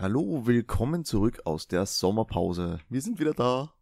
Hallo, 0.00 0.46
willkommen 0.46 1.04
zurück 1.04 1.40
aus 1.44 1.66
der 1.66 1.84
Sommerpause. 1.84 2.78
Wir 2.88 3.02
sind 3.02 3.18
wieder 3.18 3.34
da. 3.34 3.74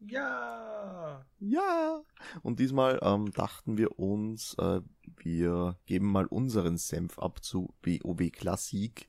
Ja. 0.00 1.24
Ja. 1.38 2.02
Und 2.42 2.58
diesmal 2.58 2.98
ähm, 3.02 3.30
dachten 3.30 3.78
wir 3.78 4.00
uns, 4.00 4.56
äh, 4.58 4.80
wir 5.18 5.78
geben 5.86 6.10
mal 6.10 6.26
unseren 6.26 6.76
Senf 6.76 7.20
ab 7.20 7.44
zu 7.44 7.72
WoW 7.84 8.32
Klassik. 8.32 9.08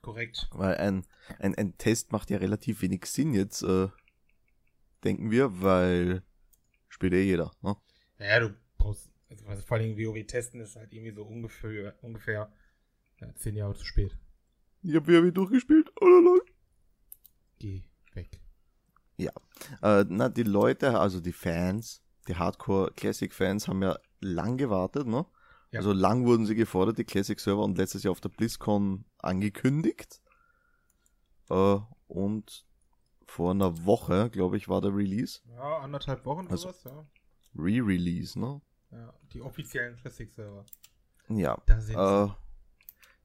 Korrekt. 0.00 0.48
Weil 0.50 0.74
ein, 0.78 1.06
ein, 1.38 1.54
ein 1.54 1.78
Test 1.78 2.10
macht 2.10 2.30
ja 2.30 2.38
relativ 2.38 2.82
wenig 2.82 3.06
Sinn 3.06 3.34
jetzt, 3.34 3.62
äh, 3.62 3.86
denken 5.04 5.30
wir, 5.30 5.62
weil 5.62 6.24
spielt 6.88 7.12
eh 7.12 7.22
jeder. 7.22 7.52
Ne? 7.62 7.76
Naja, 8.18 8.40
du 8.40 8.56
brauchst, 8.78 9.12
also 9.46 9.62
vor 9.62 9.76
allem 9.76 9.96
WoW 9.96 10.26
testen 10.26 10.60
ist 10.60 10.74
halt 10.74 10.92
irgendwie 10.92 11.14
so 11.14 11.22
ungefähr, 11.22 11.94
ungefähr 12.02 12.52
ja, 13.20 13.32
zehn 13.36 13.54
Jahre 13.54 13.76
zu 13.76 13.84
spät. 13.84 14.18
Ich 14.82 14.94
hab 14.96 15.06
WoW 15.06 15.30
durchgespielt. 15.32 15.92
Oh, 16.00 16.06
lol. 16.06 16.42
Geh 17.58 17.82
weg. 18.14 18.40
Ja. 19.16 19.32
Äh, 19.82 20.04
na, 20.08 20.28
die 20.28 20.42
Leute, 20.42 20.98
also 20.98 21.20
die 21.20 21.32
Fans, 21.32 22.02
die 22.28 22.34
Hardcore 22.36 22.92
Classic 22.96 23.32
Fans 23.32 23.68
haben 23.68 23.82
ja 23.82 23.96
lang 24.20 24.56
gewartet, 24.56 25.06
ne? 25.06 25.26
Ja. 25.70 25.78
Also 25.80 25.92
lang 25.92 26.26
wurden 26.26 26.44
sie 26.46 26.54
gefordert, 26.54 26.98
die 26.98 27.04
Classic 27.04 27.38
Server, 27.38 27.62
und 27.62 27.78
letztes 27.78 28.02
Jahr 28.02 28.12
auf 28.12 28.20
der 28.20 28.28
BlizzCon 28.28 29.04
angekündigt. 29.18 30.20
Äh, 31.48 31.78
und 32.08 32.66
vor 33.26 33.52
einer 33.52 33.84
Woche, 33.86 34.28
glaube 34.30 34.56
ich, 34.56 34.68
war 34.68 34.80
der 34.80 34.94
Release. 34.94 35.40
Ja, 35.48 35.78
anderthalb 35.78 36.24
Wochen 36.26 36.46
Also- 36.48 36.72
sowas, 36.72 36.84
ja. 36.84 37.06
Re-Release, 37.54 38.38
ne? 38.38 38.60
ja. 38.90 39.12
Die 39.32 39.40
offiziellen 39.42 39.96
Classic-Server. 39.96 40.64
Ja. 41.28 41.56
Da 41.66 41.80
sind 41.80 41.96
Äh, 41.96 42.28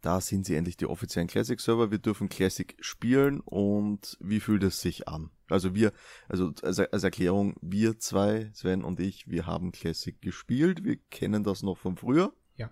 da 0.08 0.22
sind 0.22 0.46
sie 0.46 0.56
endlich 0.56 0.78
die 0.78 0.86
offiziellen 0.86 1.28
Classic 1.28 1.60
Server. 1.60 1.92
Wir 1.92 1.98
dürfen 1.98 2.30
Classic 2.30 2.78
spielen 2.80 3.42
und 3.42 4.16
wie 4.22 4.40
fühlt 4.40 4.64
es 4.64 4.80
sich 4.80 5.10
an? 5.10 5.32
Also 5.50 5.76
wir, 5.76 5.92
also 6.30 6.54
als, 6.64 6.80
als 6.80 7.04
Erklärung, 7.04 7.58
wir 7.62 8.00
zwei, 8.00 8.50
Sven 8.54 8.86
und 8.86 9.02
ich, 9.02 9.28
wir 9.28 9.46
haben 9.46 9.74
Classic 9.74 10.18
gespielt. 10.22 10.86
Wir 10.86 10.96
kennen 10.96 11.44
das 11.44 11.62
noch 11.62 11.78
von 11.78 11.98
früher. 11.98 12.32
Ja. 12.56 12.72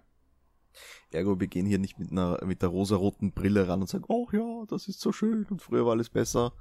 Ergo, 1.11 1.37
wir 1.37 1.47
gehen 1.47 1.65
hier 1.65 1.77
nicht 1.77 1.99
mit 1.99 2.09
einer, 2.09 2.39
mit 2.45 2.61
der 2.61 2.69
rosaroten 2.69 3.33
Brille 3.33 3.67
ran 3.67 3.81
und 3.81 3.89
sagen, 3.89 4.05
oh 4.07 4.29
ja, 4.31 4.63
das 4.69 4.87
ist 4.87 5.01
so 5.01 5.11
schön 5.11 5.45
und 5.49 5.61
früher 5.61 5.85
war 5.85 5.91
alles 5.91 6.09
besser. 6.09 6.53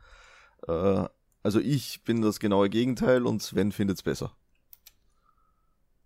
Äh, 0.66 1.04
also 1.44 1.60
ich 1.60 2.02
bin 2.02 2.20
das 2.20 2.40
genaue 2.40 2.68
Gegenteil 2.68 3.26
und 3.26 3.44
Sven 3.44 3.70
findet 3.70 3.98
es 3.98 4.02
besser. 4.02 4.36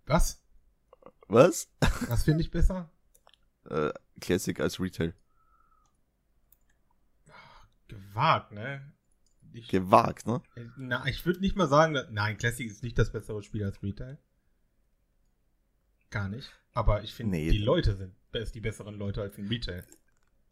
Was? 0.05 0.43
Was? 1.27 1.71
Was 2.07 2.25
finde 2.25 2.41
ich 2.41 2.51
besser? 2.51 2.91
Äh, 3.69 3.91
Classic 4.19 4.59
als 4.59 4.79
Retail. 4.79 5.13
Gewagt, 7.87 8.51
ne? 8.51 8.93
Ich, 9.51 9.67
Gewagt, 9.67 10.27
ne? 10.27 10.41
na, 10.77 11.05
ich 11.07 11.25
würde 11.25 11.39
nicht 11.39 11.55
mal 11.55 11.67
sagen, 11.67 11.93
dass, 11.95 12.07
nein, 12.11 12.37
Classic 12.37 12.69
ist 12.69 12.83
nicht 12.83 12.97
das 12.99 13.11
bessere 13.11 13.41
Spiel 13.41 13.63
als 13.63 13.81
Retail. 13.81 14.19
Gar 16.11 16.29
nicht. 16.29 16.51
Aber 16.73 17.01
ich 17.03 17.13
finde, 17.15 17.31
Nee. 17.37 17.49
die 17.49 17.57
Leute 17.57 17.95
sind 17.95 18.13
die 18.53 18.61
besseren 18.61 18.95
Leute 18.95 19.21
als 19.21 19.37
in 19.39 19.47
Retail. 19.47 19.83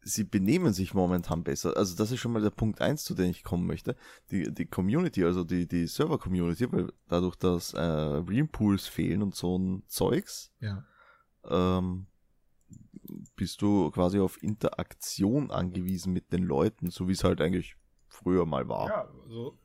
sie 0.02 0.24
benehmen 0.24 0.74
sich 0.74 0.94
momentan 0.96 1.44
besser. 1.44 1.76
Also 1.78 1.96
das 1.96 2.12
ist 2.12 2.20
schon 2.20 2.32
mal 2.32 2.42
der 2.42 2.50
Punkt 2.50 2.82
eins, 2.82 3.04
zu 3.04 3.14
dem 3.14 3.30
ich 3.30 3.44
kommen 3.44 3.68
möchte. 3.68 3.96
Die, 4.32 4.52
die 4.54 4.66
Community, 4.66 5.24
also 5.24 5.44
die, 5.44 5.68
die 5.68 5.86
Server-Community, 5.86 6.72
weil 6.72 6.92
dadurch, 7.08 7.36
dass 7.36 7.74
äh, 7.74 7.80
Realpools 7.82 8.88
fehlen 8.88 9.22
und 9.22 9.36
so 9.36 9.58
ein 9.60 9.84
Zeugs, 9.88 10.52
Ja. 10.60 10.86
ähm, 11.44 12.08
bist 13.36 13.62
du 13.62 13.90
quasi 13.92 14.20
auf 14.20 14.42
Interaktion 14.42 15.52
angewiesen 15.52 16.14
mit 16.14 16.32
den 16.32 16.44
Leuten, 16.44 16.90
so 16.90 17.08
wie 17.08 17.14
es 17.14 17.24
halt 17.24 17.42
eigentlich 17.42 17.76
früher 18.10 18.46
mal 18.46 18.68
war. 18.68 18.88
Ja, 18.90 19.12
so. 19.28 19.58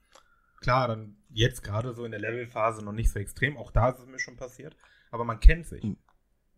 Klar, 0.61 0.89
dann 0.89 1.17
jetzt 1.31 1.63
gerade 1.63 1.93
so 1.93 2.05
in 2.05 2.13
der 2.13 2.21
Levelphase 2.21 2.85
noch 2.85 2.93
nicht 2.93 3.11
so 3.11 3.19
extrem. 3.19 3.57
Auch 3.57 3.71
da 3.73 3.89
ist 3.91 3.99
es 3.99 4.07
mir 4.07 4.19
schon 4.21 4.37
passiert. 4.37 4.77
Aber 5.11 5.25
man 5.25 5.41
kennt 5.41 5.67
sich. 5.67 5.83
Ein- 5.83 5.97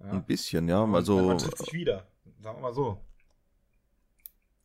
Ja. 0.00 0.18
Bisschen, 0.18 0.68
ja. 0.68 0.80
Und 0.82 0.94
Also 0.94 1.22
man 1.26 1.38
trifft 1.38 1.58
sich 1.58 1.72
wieder. 1.72 2.06
Sagen 2.40 2.58
wir 2.58 2.62
mal 2.62 2.74
so. 2.74 3.00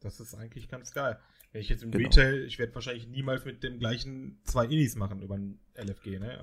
Das 0.01 0.19
ist 0.19 0.33
eigentlich 0.35 0.67
ganz 0.67 0.91
geil. 0.93 1.19
Wenn 1.51 1.61
ich 1.61 1.69
jetzt 1.69 1.83
im 1.83 1.91
Genau. 1.91 2.05
Retail, 2.09 2.43
ich 2.45 2.59
werde 2.59 2.73
wahrscheinlich 2.75 3.07
niemals 3.07 3.45
mit 3.45 3.63
dem 3.63 3.79
gleichen 3.79 4.39
zwei 4.43 4.65
Inis 4.65 4.95
machen 4.95 5.21
über 5.21 5.35
ein 5.35 5.59
LFG, 5.75 6.19
ne? 6.19 6.39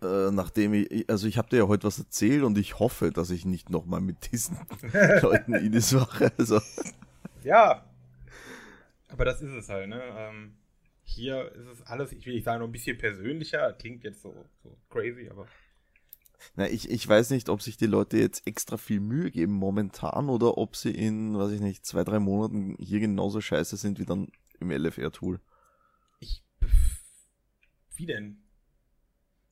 Äh, 0.00 0.30
nachdem 0.30 0.74
ich, 0.74 1.10
also 1.10 1.26
ich 1.26 1.38
habe 1.38 1.48
dir 1.48 1.56
ja 1.56 1.68
heute 1.68 1.86
was 1.86 1.98
erzählt 1.98 2.44
und 2.44 2.56
ich 2.56 2.78
hoffe, 2.78 3.10
dass 3.10 3.30
ich 3.30 3.44
nicht 3.44 3.68
nochmal 3.68 4.00
mit 4.00 4.30
diesen 4.32 4.56
Leuten 5.22 5.54
Inis 5.54 5.92
mache. 5.92 6.32
Also, 6.38 6.60
ja. 7.42 7.84
Aber 9.08 9.24
das 9.24 9.42
ist 9.42 9.52
es 9.52 9.68
halt, 9.68 9.88
ne? 9.88 10.00
Ähm, 10.16 10.54
hier 11.02 11.50
ist 11.52 11.66
es 11.66 11.82
alles, 11.82 12.12
ich 12.12 12.26
will 12.26 12.34
nicht 12.34 12.44
sagen, 12.44 12.60
nur 12.60 12.68
ein 12.68 12.72
bisschen 12.72 12.96
persönlicher. 12.96 13.72
Klingt 13.72 14.04
jetzt 14.04 14.22
so, 14.22 14.34
so 14.62 14.76
crazy, 14.88 15.28
aber 15.30 15.46
Na, 16.54 16.68
ich, 16.68 16.90
ich 16.90 17.08
weiß 17.08 17.30
nicht, 17.30 17.48
ob 17.48 17.60
sich 17.62 17.76
die 17.76 17.86
Leute 17.86 18.18
jetzt 18.18 18.46
extra 18.46 18.76
viel 18.76 19.00
Mühe 19.00 19.32
geben 19.32 19.54
momentan 19.54 20.28
oder 20.28 20.58
ob 20.58 20.76
sie 20.76 20.92
in, 20.92 21.36
weiß 21.36 21.50
ich 21.50 21.60
nicht, 21.60 21.84
zwei, 21.84 22.04
drei 22.04 22.20
Monaten 22.20 22.76
hier 22.78 23.00
genauso 23.00 23.40
scheiße 23.40 23.76
sind 23.76 23.98
wie 23.98 24.04
dann 24.04 24.28
im 24.60 24.70
LFR-Tool. 24.70 25.40
Ich. 26.20 26.44
Wie 27.96 28.06
denn? 28.06 28.47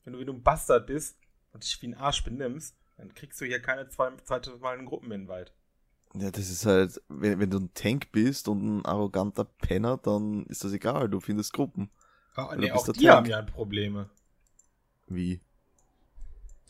Wenn 0.07 0.13
du, 0.13 0.19
wenn 0.19 0.27
du 0.27 0.33
ein 0.35 0.41
Bastard 0.41 0.87
bist 0.87 1.17
und 1.51 1.65
dich 1.65 1.81
wie 1.81 1.89
ein 1.89 1.93
Arsch 1.93 2.23
benimmst, 2.23 2.77
dann 2.95 3.13
kriegst 3.13 3.41
du 3.41 3.45
hier 3.45 3.61
keine 3.61 3.89
zwei, 3.89 4.09
zweite 4.23 4.51
Mal 4.55 4.77
einen 4.77 4.85
Gruppeninvite. 4.85 5.51
Ja, 6.15 6.31
das 6.31 6.49
ist 6.49 6.65
halt, 6.65 7.01
wenn, 7.09 7.41
wenn 7.41 7.49
du 7.49 7.59
ein 7.59 7.73
Tank 7.73 8.13
bist 8.13 8.47
und 8.47 8.63
ein 8.63 8.85
arroganter 8.85 9.43
Penner, 9.43 9.97
dann 9.97 10.45
ist 10.45 10.63
das 10.63 10.71
egal, 10.71 11.09
du 11.09 11.19
findest 11.19 11.51
Gruppen. 11.51 11.89
Du 12.37 12.55
nee, 12.55 12.71
auch 12.71 12.85
die 12.85 13.03
Tank. 13.03 13.17
haben 13.17 13.25
ja 13.25 13.41
Probleme. 13.41 14.09
Wie? 15.07 15.41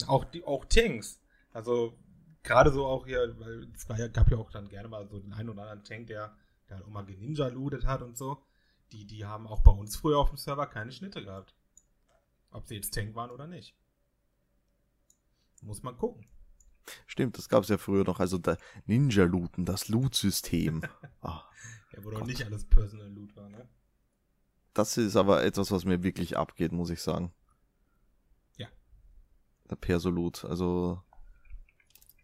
Auch, 0.08 0.26
die, 0.26 0.44
auch 0.44 0.66
Tanks. 0.66 1.22
Also, 1.54 1.96
gerade 2.42 2.72
so 2.72 2.88
auch 2.88 3.06
hier, 3.06 3.36
weil 3.38 3.68
es 3.76 3.88
ja, 3.88 4.08
gab 4.08 4.32
ja 4.32 4.38
auch 4.38 4.50
dann 4.50 4.68
gerne 4.68 4.90
mal 4.90 5.08
so 5.08 5.20
den 5.20 5.34
einen 5.34 5.50
oder 5.50 5.62
anderen 5.62 5.84
Tank, 5.84 6.08
der, 6.08 6.36
der 6.68 6.78
halt 6.78 6.88
auch 6.88 6.92
mal 6.92 7.06
geninja 7.06 7.50
lootet 7.50 7.86
hat 7.86 8.02
und 8.02 8.18
so. 8.18 8.42
Die, 8.92 9.06
die 9.06 9.26
haben 9.26 9.46
auch 9.46 9.60
bei 9.60 9.72
uns 9.72 9.96
früher 9.96 10.18
auf 10.18 10.30
dem 10.30 10.38
Server 10.38 10.66
keine 10.66 10.92
Schnitte 10.92 11.24
gehabt. 11.24 11.54
Ob 12.52 12.66
sie 12.68 12.76
jetzt 12.76 12.94
Tank 12.94 13.14
waren 13.16 13.30
oder 13.32 13.48
nicht. 13.48 13.76
Muss 15.62 15.84
man 15.84 15.98
gucken. 15.98 16.26
Stimmt, 17.06 17.38
das 17.38 17.50
gab's 17.50 17.68
ja 17.68 17.78
früher 17.78 18.06
noch, 18.06 18.20
also 18.20 18.38
der 18.38 18.58
Ninja-Looten, 18.86 19.66
das 19.66 19.90
Loot-System. 19.90 20.84
ah, 21.22 21.44
Ja, 21.94 22.04
wo 22.04 22.12
doch 22.12 22.26
nicht 22.26 22.44
alles 22.46 22.64
Personal 22.66 23.10
Loot 23.10 23.36
war, 23.36 23.50
ne? 23.50 23.68
das 24.74 24.96
ist 24.96 25.16
aber 25.16 25.44
etwas, 25.44 25.72
was 25.72 25.86
mir 25.86 26.04
wirklich 26.04 26.38
abgeht, 26.38 26.72
muss 26.72 26.92
ich 26.92 27.02
sagen. 27.02 27.34
Ja. 28.58 28.68
Der 29.70 29.76
Perso-Loot, 29.76 30.46
also 30.46 31.02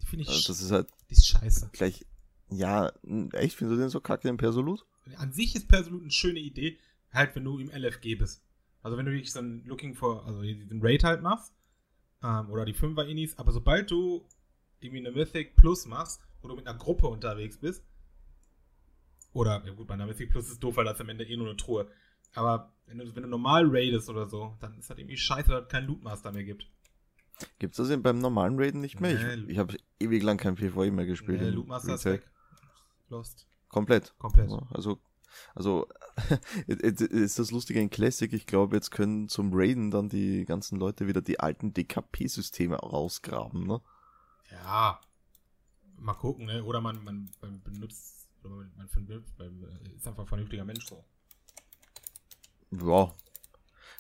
Die 0.02 0.06
finde 0.06 0.24
ich, 0.26 0.30
sch- 0.30 0.48
das 0.48 0.62
ist 0.62 0.72
halt 0.72 0.88
die 1.10 1.14
ist 1.16 1.28
scheiße. 1.28 1.70
gleich, 1.74 2.06
ja, 2.50 2.90
echt, 3.34 3.56
findest 3.58 3.78
du 3.78 3.82
den 3.82 3.90
so 3.90 4.00
kacke, 4.00 4.28
den 4.28 4.38
Perso-Loot? 4.38 4.86
An 5.18 5.34
sich 5.34 5.56
ist 5.56 5.68
Persolute 5.68 6.04
eine 6.04 6.12
schöne 6.12 6.40
Idee, 6.40 6.80
halt 7.12 7.36
wenn 7.36 7.44
du 7.44 7.58
im 7.58 7.70
LFG 7.72 8.16
bist. 8.16 8.42
Also 8.84 8.98
wenn 8.98 9.06
du 9.06 9.12
wirklich 9.12 9.32
so 9.32 9.40
ein 9.40 9.64
Looking 9.66 9.96
for, 9.96 10.26
also 10.26 10.42
den 10.42 10.80
Raid 10.82 11.04
halt 11.04 11.22
machst, 11.22 11.54
ähm, 12.22 12.50
oder 12.50 12.66
die 12.66 12.76
5er 12.76 13.06
Inis, 13.06 13.38
aber 13.38 13.52
sobald 13.52 13.90
du 13.90 14.28
irgendwie 14.80 15.00
eine 15.00 15.12
Mythic 15.12 15.56
Plus 15.56 15.86
machst, 15.88 16.22
wo 16.42 16.50
du 16.50 16.56
mit 16.56 16.68
einer 16.68 16.78
Gruppe 16.78 17.08
unterwegs 17.08 17.58
bist, 17.58 17.84
oder, 19.32 19.64
ja 19.66 19.74
gut, 19.74 19.88
bei 19.88 19.96
einer 19.96 20.06
Mythic 20.06 20.30
Plus 20.30 20.50
ist 20.50 20.62
doof, 20.64 20.78
weil 20.78 20.86
das 20.86 21.02
am 21.02 21.10
Ende 21.10 21.26
eh 21.26 21.36
nur 21.36 21.48
eine 21.48 21.58
Truhe. 21.58 21.90
Aber 22.36 22.74
wenn 22.86 23.00
du, 23.00 23.16
wenn 23.16 23.24
du 23.24 23.30
normal 23.30 23.66
raidest 23.68 24.10
oder 24.10 24.28
so, 24.28 24.56
dann 24.60 24.78
ist 24.78 24.90
das 24.90 24.98
irgendwie 24.98 25.18
scheiße, 25.18 25.50
dass 25.50 25.64
es 25.64 25.70
keinen 25.70 25.88
Lootmaster 25.88 26.32
mehr 26.32 26.44
gibt. 26.44 26.70
Gibt's 27.60 27.78
das 27.78 27.88
denn 27.88 28.04
beim 28.04 28.20
normalen 28.20 28.60
Raiden 28.60 28.82
nicht 28.82 29.00
mehr? 29.00 29.14
Nee, 29.14 29.44
ich 29.44 29.50
ich 29.50 29.58
habe 29.58 29.76
ewig 30.00 30.22
lang 30.22 30.38
kein 30.38 30.56
PvE 30.56 30.92
mehr 30.92 31.06
gespielt. 31.06 31.42
Im 31.42 31.56
Lootmaster 31.56 31.96
ist 31.96 32.06
weg. 32.06 32.30
Lost. 33.10 33.48
Komplett. 33.70 34.14
Komplett. 34.20 34.52
Also, 34.70 35.00
also 35.56 35.88
ist 36.68 37.40
das 37.40 37.52
Lustige 37.52 37.80
in 37.80 37.90
Classic. 37.90 38.32
Ich 38.34 38.46
glaube, 38.46 38.76
jetzt 38.76 38.92
können 38.92 39.30
zum 39.30 39.52
Raiden 39.54 39.92
dann 39.92 40.10
die 40.10 40.46
ganzen 40.46 40.80
Leute 40.80 41.08
wieder 41.08 41.22
die 41.22 41.40
alten 41.40 41.74
DKP-Systeme 41.74 42.76
rausgraben, 42.76 43.66
ne? 43.66 43.82
Ja. 44.52 45.00
Mal 45.98 46.14
gucken, 46.14 46.46
ne? 46.46 46.64
Oder 46.64 46.82
man, 46.82 47.04
man, 47.04 47.30
man 47.42 47.62
benutzt, 47.62 48.28
oder 48.44 48.56
man, 48.56 48.72
man 48.76 49.06
benutzt, 49.06 49.38
man 49.38 49.64
äh, 49.64 49.96
ist 49.96 50.08
einfach 50.08 50.24
ein 50.24 50.28
vernünftiger 50.28 50.66
Mensch 50.66 50.86
so. 50.86 51.04
Ja, 52.72 53.14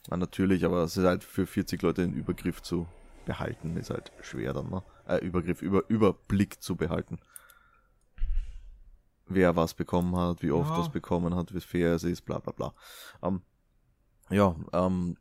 na, 0.09 0.17
natürlich, 0.17 0.65
aber 0.65 0.83
es 0.83 0.97
ist 0.97 1.05
halt 1.05 1.23
für 1.23 1.45
40 1.45 1.81
Leute 1.81 2.01
den 2.01 2.13
Übergriff 2.13 2.61
zu 2.61 2.87
behalten, 3.25 3.77
ist 3.77 3.89
halt 3.89 4.11
schwer 4.21 4.53
dann, 4.53 4.69
ne? 4.69 4.83
Äh, 5.07 5.17
Übergriff, 5.25 5.61
über, 5.61 5.83
Überblick 5.87 6.61
zu 6.61 6.75
behalten. 6.75 7.19
Wer 9.25 9.55
was 9.55 9.73
bekommen 9.73 10.15
hat, 10.17 10.41
wie 10.41 10.51
oft 10.51 10.69
Ja. 10.71 10.77
das 10.77 10.91
bekommen 10.91 11.33
hat, 11.35 11.53
wie 11.53 11.61
fair 11.61 11.93
es 11.93 12.03
ist, 12.03 12.23
bla 12.25 12.39
bla 12.39 12.51
bla. 12.51 12.73
Ähm, 13.21 13.41
ja, 14.29 14.55
ähm, 14.73 15.17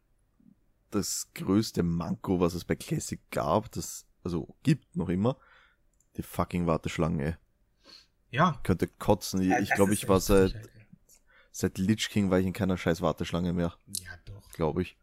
das 0.91 1.29
größte 1.35 1.83
Manko, 1.83 2.41
was 2.41 2.55
es 2.55 2.65
bei 2.65 2.77
Classic 2.77 3.21
gab, 3.31 3.71
das, 3.73 4.07
also 4.25 4.55
gibt 4.63 4.97
noch 4.97 5.09
immer, 5.09 5.37
die 6.17 6.23
fucking 6.23 6.67
Warteschlange. 6.67 7.39
Ja. 8.31 8.59
Könnte 8.65 8.89
kotzen. 8.89 9.41
Ich, 9.43 9.49
Ja, 9.49 9.59
ich 9.61 9.71
glaube, 9.75 9.93
ich 9.95 10.09
war 10.09 10.21
seit, 10.21 10.55
seit 11.51 11.79
Lich 11.79 12.09
King 12.11 12.31
war 12.31 12.39
ich 12.41 12.47
in 12.47 12.53
keiner 12.53 12.77
scheiß 12.77 13.01
Warteschlange 13.03 13.53
mehr, 13.53 13.75
Ja, 13.87 14.11
doch. 14.25 14.51
glaube 14.53 14.83
ich. 14.83 14.97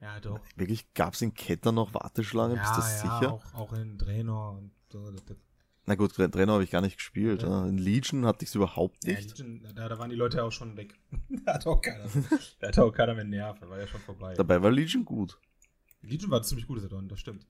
Ja, 0.00 0.18
doch. 0.20 0.40
Wirklich, 0.56 0.94
gab 0.94 1.12
es 1.14 1.20
in 1.22 1.34
Ketter 1.34 1.72
noch 1.72 1.92
Warteschlangen? 1.92 2.56
ja, 2.56 2.62
Bist 2.62 2.76
du 2.76 2.80
ja, 2.80 3.18
sicher? 3.18 3.32
Auch, 3.34 3.54
auch 3.54 3.72
in 3.74 3.98
Draenor 3.98 4.52
und 4.56 4.70
so. 4.90 5.10
Das, 5.10 5.24
das, 5.26 5.36
Na 5.90 5.96
gut, 5.96 6.12
Tra- 6.12 6.30
Trainer 6.30 6.52
habe 6.52 6.62
ich 6.62 6.70
gar 6.70 6.82
nicht 6.82 6.98
gespielt. 6.98 7.42
Ja. 7.42 7.48
Ja. 7.48 7.66
In 7.66 7.76
Legion 7.76 8.24
hatte 8.24 8.44
ich 8.44 8.50
es 8.50 8.54
überhaupt 8.54 9.04
ja, 9.04 9.14
nicht. 9.14 9.36
Legion, 9.36 9.66
da, 9.74 9.88
da 9.88 9.98
waren 9.98 10.08
die 10.08 10.14
Leute 10.14 10.44
auch 10.44 10.52
schon 10.52 10.76
weg. 10.76 10.94
da 11.44 11.54
hat 11.54 11.66
auch 11.66 11.82
keiner. 11.82 12.08
da 12.60 12.68
hat 12.68 12.78
auch 12.78 12.92
keiner 12.92 13.14
mehr 13.14 13.24
Nerv. 13.24 13.58
Da 13.58 13.68
war 13.68 13.76
ja 13.76 13.88
schon 13.88 14.00
vorbei. 14.02 14.34
Dabei 14.34 14.62
war 14.62 14.70
Legion 14.70 15.04
gut. 15.04 15.40
Legion 16.02 16.30
war 16.30 16.44
ziemlich 16.44 16.70
Addon, 16.70 17.08
das 17.08 17.18
stimmt. 17.18 17.44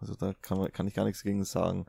Also 0.00 0.14
da 0.14 0.32
kann, 0.32 0.58
man, 0.58 0.72
kann 0.72 0.86
ich 0.86 0.94
gar 0.94 1.04
nichts 1.04 1.22
gegen 1.22 1.44
sagen. 1.44 1.86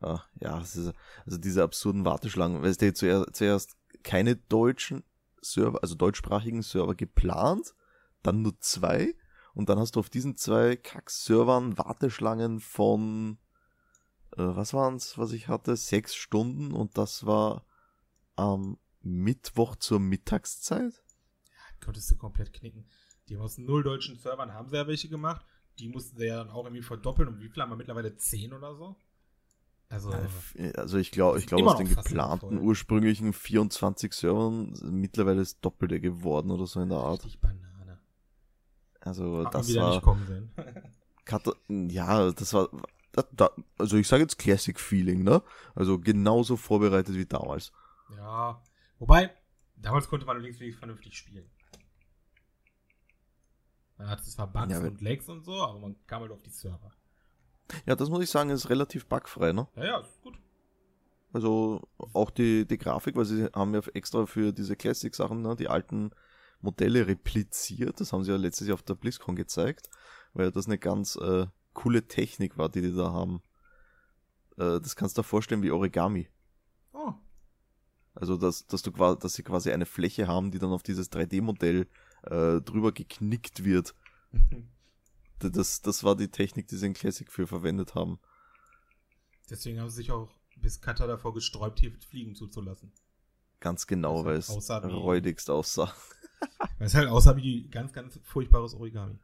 Äh, 0.00 0.16
ja, 0.40 0.60
ist, 0.60 0.92
also 1.24 1.38
diese 1.38 1.62
absurden 1.62 2.04
Warteschlangen. 2.04 2.62
Weißt 2.62 2.82
du, 2.82 2.94
zuerst, 2.94 3.34
zuerst 3.34 3.76
keine 4.02 4.36
deutschen 4.36 5.04
Server, 5.40 5.80
also 5.82 5.94
deutschsprachigen 5.94 6.62
Server 6.62 6.94
geplant, 6.94 7.74
dann 8.22 8.42
nur 8.42 8.58
zwei 8.60 9.14
und 9.54 9.68
dann 9.68 9.78
hast 9.78 9.96
du 9.96 10.00
auf 10.00 10.10
diesen 10.10 10.36
zwei 10.36 10.76
Kack-Servern 10.76 11.78
Warteschlangen 11.78 12.60
von, 12.60 13.38
was 14.36 14.74
waren's, 14.74 15.18
was 15.18 15.32
ich 15.32 15.48
hatte? 15.48 15.76
Sechs 15.76 16.14
Stunden 16.14 16.72
und 16.72 16.96
das 16.98 17.26
war 17.26 17.64
am 18.36 18.78
Mittwoch 19.00 19.76
zur 19.76 20.00
Mittagszeit. 20.00 21.02
konntest 21.84 22.10
du 22.10 22.16
komplett 22.16 22.52
knicken. 22.52 22.86
Die 23.28 23.36
haben 23.36 23.42
aus 23.42 23.58
null 23.58 23.82
deutschen 23.82 24.18
Servern 24.18 24.52
haben 24.52 24.68
sie 24.68 24.76
ja 24.76 24.86
welche 24.86 25.08
gemacht. 25.08 25.44
Die 25.78 25.88
mussten 25.88 26.16
sie 26.16 26.26
ja 26.26 26.36
dann 26.36 26.50
auch 26.50 26.64
irgendwie 26.64 26.82
verdoppeln. 26.82 27.28
Und 27.28 27.40
wie 27.40 27.48
viel 27.48 27.62
haben 27.62 27.70
wir 27.70 27.76
mittlerweile? 27.76 28.16
Zehn 28.16 28.52
oder 28.52 28.74
so? 28.74 28.96
Also, 29.88 30.10
Also 30.76 30.96
ich 30.96 31.10
glaube, 31.10 31.38
ich 31.38 31.46
glaube 31.46 31.70
aus 31.70 31.76
den 31.76 31.88
geplanten 31.88 32.58
ursprünglichen 32.58 33.34
24 33.34 34.12
Servern 34.14 34.72
mittlerweile 34.84 35.42
ist 35.42 35.62
Doppelte 35.62 36.00
geworden 36.00 36.50
oder 36.50 36.66
so 36.66 36.80
in 36.80 36.88
der 36.88 36.98
Art. 36.98 37.24
richtig 37.24 37.40
Banane. 37.40 37.98
Also 39.00 39.38
Hat 39.38 39.44
man 39.44 39.52
das 39.52 39.68
wieder 39.68 39.86
nicht 39.88 39.94
war 39.96 40.02
kommen 40.02 40.26
sehen. 40.26 41.90
Ja, 41.90 42.32
das 42.32 42.54
war 42.54 42.70
da, 43.12 43.24
da, 43.32 43.50
also 43.78 43.96
ich 43.96 44.08
sage 44.08 44.22
jetzt 44.22 44.38
Classic 44.38 44.78
Feeling, 44.78 45.22
ne? 45.22 45.42
Also 45.74 45.98
genauso 45.98 46.56
vorbereitet 46.56 47.14
wie 47.14 47.26
damals. 47.26 47.72
ja. 48.16 48.62
Wobei, 48.98 49.34
damals 49.74 50.08
konnte 50.08 50.24
man 50.26 50.36
allerdings 50.36 50.60
wirklich 50.60 50.76
vernünftig 50.76 51.16
spielen. 51.18 51.50
Man 53.98 54.08
hatte 54.08 54.22
zwar 54.24 54.46
Bugs 54.46 54.72
Ja, 54.72 54.78
und 54.80 55.00
Lags 55.00 55.28
und 55.28 55.44
so, 55.44 55.60
aber 55.60 55.78
man 55.80 55.96
kam 56.06 56.22
halt 56.22 56.30
auf 56.30 56.42
die 56.42 56.50
Server. 56.50 56.92
Ja, 57.86 57.96
das 57.96 58.08
muss 58.08 58.22
ich 58.22 58.30
sagen, 58.30 58.50
ist 58.50 58.70
relativ 58.70 59.06
bugfrei, 59.06 59.52
ne? 59.52 59.66
Ja, 59.76 59.84
ja, 59.84 59.98
ist 60.00 60.20
gut. 60.22 60.38
Also 61.32 61.88
auch 62.12 62.30
die, 62.30 62.66
die 62.66 62.78
Grafik, 62.78 63.16
weil 63.16 63.24
sie 63.24 63.46
haben 63.54 63.74
ja 63.74 63.80
extra 63.94 64.26
für 64.26 64.52
diese 64.52 64.76
Classic-Sachen, 64.76 65.42
ne, 65.42 65.56
die 65.56 65.68
alten 65.68 66.10
Modelle 66.60 67.06
repliziert. 67.06 68.00
Das 68.00 68.12
haben 68.12 68.22
sie 68.22 68.30
ja 68.30 68.36
letztes 68.36 68.68
Jahr 68.68 68.74
auf 68.74 68.82
der 68.82 68.94
BlizzCon 68.94 69.34
gezeigt, 69.34 69.88
weil 70.34 70.50
das 70.52 70.66
eine 70.66 70.78
ganz 70.78 71.16
äh, 71.16 71.46
coole 71.74 72.06
Technik 72.06 72.58
war, 72.58 72.68
die 72.68 72.82
die 72.82 72.94
da 72.94 73.12
haben. 73.12 73.42
Äh, 74.56 74.80
das 74.80 74.96
kannst 74.96 75.16
du 75.16 75.22
dir 75.22 75.26
vorstellen 75.28 75.62
wie 75.62 75.70
Origami. 75.70 76.28
Oh, 76.92 77.14
Also 78.14 78.36
dass, 78.36 78.66
dass 78.66 78.82
du 78.82 78.92
quasi, 78.92 79.18
dass 79.18 79.34
sie 79.34 79.42
quasi 79.42 79.72
eine 79.72 79.86
Fläche 79.86 80.26
haben, 80.28 80.50
die 80.50 80.58
dann 80.58 80.70
auf 80.72 80.82
dieses 80.82 81.10
3D-Modell 81.12 81.86
äh, 82.24 82.60
drüber 82.60 82.92
geknickt 82.92 83.64
wird. 83.64 83.94
Das, 85.50 85.82
das 85.82 86.04
war 86.04 86.14
die 86.14 86.28
Technik, 86.28 86.68
die 86.68 86.76
sie 86.76 86.86
in 86.86 86.94
Classic 86.94 87.28
für 87.28 87.48
verwendet 87.48 87.96
haben. 87.96 88.20
Deswegen 89.50 89.80
haben 89.80 89.90
sie 89.90 89.96
sich 89.96 90.12
auch 90.12 90.30
bis 90.54 90.80
Katar 90.80 91.08
davor 91.08 91.34
gesträubt, 91.34 91.80
hier 91.80 91.92
Fliegen 92.08 92.36
zuzulassen. 92.36 92.92
Ganz 93.58 93.88
genau, 93.88 94.22
Das 94.22 94.24
weil 94.24 94.36
es 94.36 94.70
räudigst 94.84 95.50
aussah. 95.50 95.92
Weil 96.78 96.86
es 96.86 96.94
halt 96.94 97.08
aussah 97.08 97.36
wie 97.36 97.68
ganz, 97.68 97.92
ganz 97.92 98.18
furchtbares 98.24 98.74
Origami. 98.74 99.18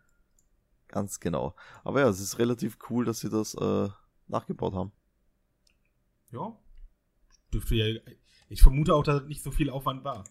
Ganz 0.89 1.21
genau. 1.21 1.55
Aber 1.85 2.01
ja, 2.01 2.09
es 2.09 2.21
ist 2.21 2.39
relativ 2.39 2.79
cool, 2.91 3.05
dass 3.05 3.21
sie 3.21 3.31
das 3.31 3.55
äh, 3.55 3.89
nachgebaut 4.27 4.75
haben. 4.75 4.93
Ja. 6.33 6.59
Dürfte 7.53 7.75
ja. 7.75 8.01
Ich 8.49 8.63
vermute 8.63 8.95
auch, 8.95 9.03
dass 9.03 9.23
es 9.23 9.29
nicht 9.29 9.43
so 9.43 9.51
viel 9.51 9.71
Aufwand 9.71 10.05
war. 10.05 10.25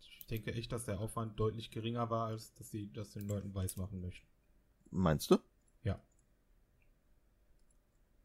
Ich 0.00 0.26
denke 0.26 0.52
echt, 0.54 0.72
dass 0.72 0.86
der 0.86 0.98
Aufwand 0.98 1.38
deutlich 1.38 1.70
geringer 1.70 2.10
war, 2.10 2.28
als 2.28 2.54
dass 2.54 2.70
sie 2.70 2.92
das 2.92 3.10
den 3.10 3.28
Leuten 3.28 3.54
weiß 3.54 3.76
machen 3.76 4.00
möchten. 4.00 4.26
Meinst 4.90 5.30
du? 5.30 5.38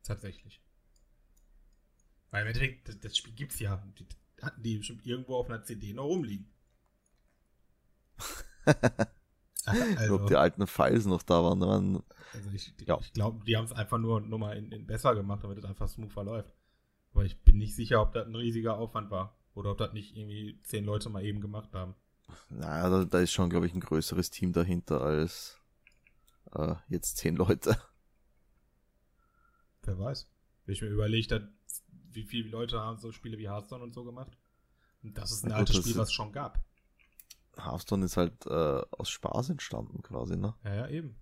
Tatsächlich. 0.07 0.61
Weil 2.31 2.43
im 2.43 2.47
Endeffekt, 2.47 2.87
das, 2.87 2.99
das 3.01 3.17
Spiel 3.17 3.33
gibt's 3.33 3.59
ja. 3.59 3.85
Die 3.99 4.05
hatten 4.41 4.63
die 4.63 4.77
bestimmt 4.77 5.05
irgendwo 5.05 5.35
auf 5.35 5.49
einer 5.49 5.63
CD 5.63 5.93
noch 5.93 6.05
rumliegen. 6.05 6.49
Also, 9.65 10.15
Ob 10.15 10.27
die 10.27 10.37
alten 10.37 10.65
Files 10.65 11.05
noch 11.05 11.23
da 11.23 11.43
waren. 11.43 11.59
Man, 11.59 12.03
Also 12.31 12.49
ich, 12.51 12.73
Ja. 12.85 12.97
ich 13.01 13.11
glaube, 13.11 13.43
die 13.43 13.57
haben 13.57 13.65
es 13.65 13.73
einfach 13.73 13.97
nur, 13.97 14.21
nur 14.21 14.39
mal 14.39 14.55
in, 14.55 14.71
in 14.71 14.87
besser 14.87 15.13
gemacht, 15.13 15.43
damit 15.43 15.57
es 15.57 15.65
einfach 15.65 15.89
smoother 15.89 16.23
läuft. 16.23 16.53
Aber 17.13 17.25
ich 17.25 17.41
bin 17.41 17.57
nicht 17.57 17.75
sicher, 17.75 18.01
ob 18.01 18.13
das 18.13 18.27
ein 18.27 18.35
riesiger 18.35 18.77
Aufwand 18.77 19.11
war. 19.11 19.35
Oder 19.55 19.71
ob 19.71 19.77
das 19.77 19.91
nicht 19.91 20.15
irgendwie 20.15 20.61
zehn 20.63 20.85
Leute 20.85 21.09
mal 21.09 21.25
eben 21.25 21.41
gemacht 21.41 21.73
haben. 21.73 21.95
naja, 22.49 22.89
da, 22.89 23.03
da 23.05 23.19
ist 23.19 23.33
schon, 23.33 23.49
glaube 23.49 23.65
ich, 23.65 23.73
ein 23.73 23.81
größeres 23.81 24.29
Team 24.29 24.53
dahinter 24.53 25.01
als 25.01 25.59
äh, 26.53 26.75
jetzt 26.87 27.17
zehn 27.17 27.35
Leute. 27.35 27.77
Wer 29.83 29.97
weiß. 29.99 30.27
Wenn 30.65 30.73
ich 30.73 30.81
mir 30.81 30.89
überlegt 30.89 31.31
habe, 31.31 31.49
wie 32.11 32.23
viele 32.23 32.49
Leute 32.49 32.79
haben 32.79 32.99
so 32.99 33.11
Spiele 33.11 33.37
wie 33.37 33.49
Hearthstone 33.49 33.83
und 33.83 33.93
so 33.93 34.03
gemacht. 34.03 34.31
Und 35.03 35.17
das 35.17 35.31
ist 35.31 35.43
ein 35.43 35.49
gut, 35.49 35.57
altes 35.57 35.77
Spiel, 35.77 35.97
was 35.97 36.09
es 36.09 36.13
schon 36.13 36.31
gab. 36.31 36.63
Hearthstone 37.57 38.05
ist 38.05 38.17
halt 38.17 38.45
äh, 38.45 38.81
aus 38.91 39.09
Spaß 39.09 39.49
entstanden 39.49 40.01
quasi, 40.01 40.37
ne? 40.37 40.55
Ja, 40.63 40.75
ja, 40.75 40.87
eben. 40.89 41.15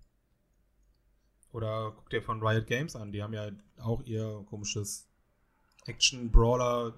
Oder 1.52 1.92
guck 1.96 2.10
dir 2.10 2.22
von 2.22 2.42
Riot 2.46 2.66
Games 2.66 2.96
an. 2.96 3.12
Die 3.12 3.22
haben 3.22 3.32
ja 3.32 3.50
auch 3.78 4.02
ihr 4.02 4.44
komisches 4.48 5.08
Action-Brawler, 5.86 6.94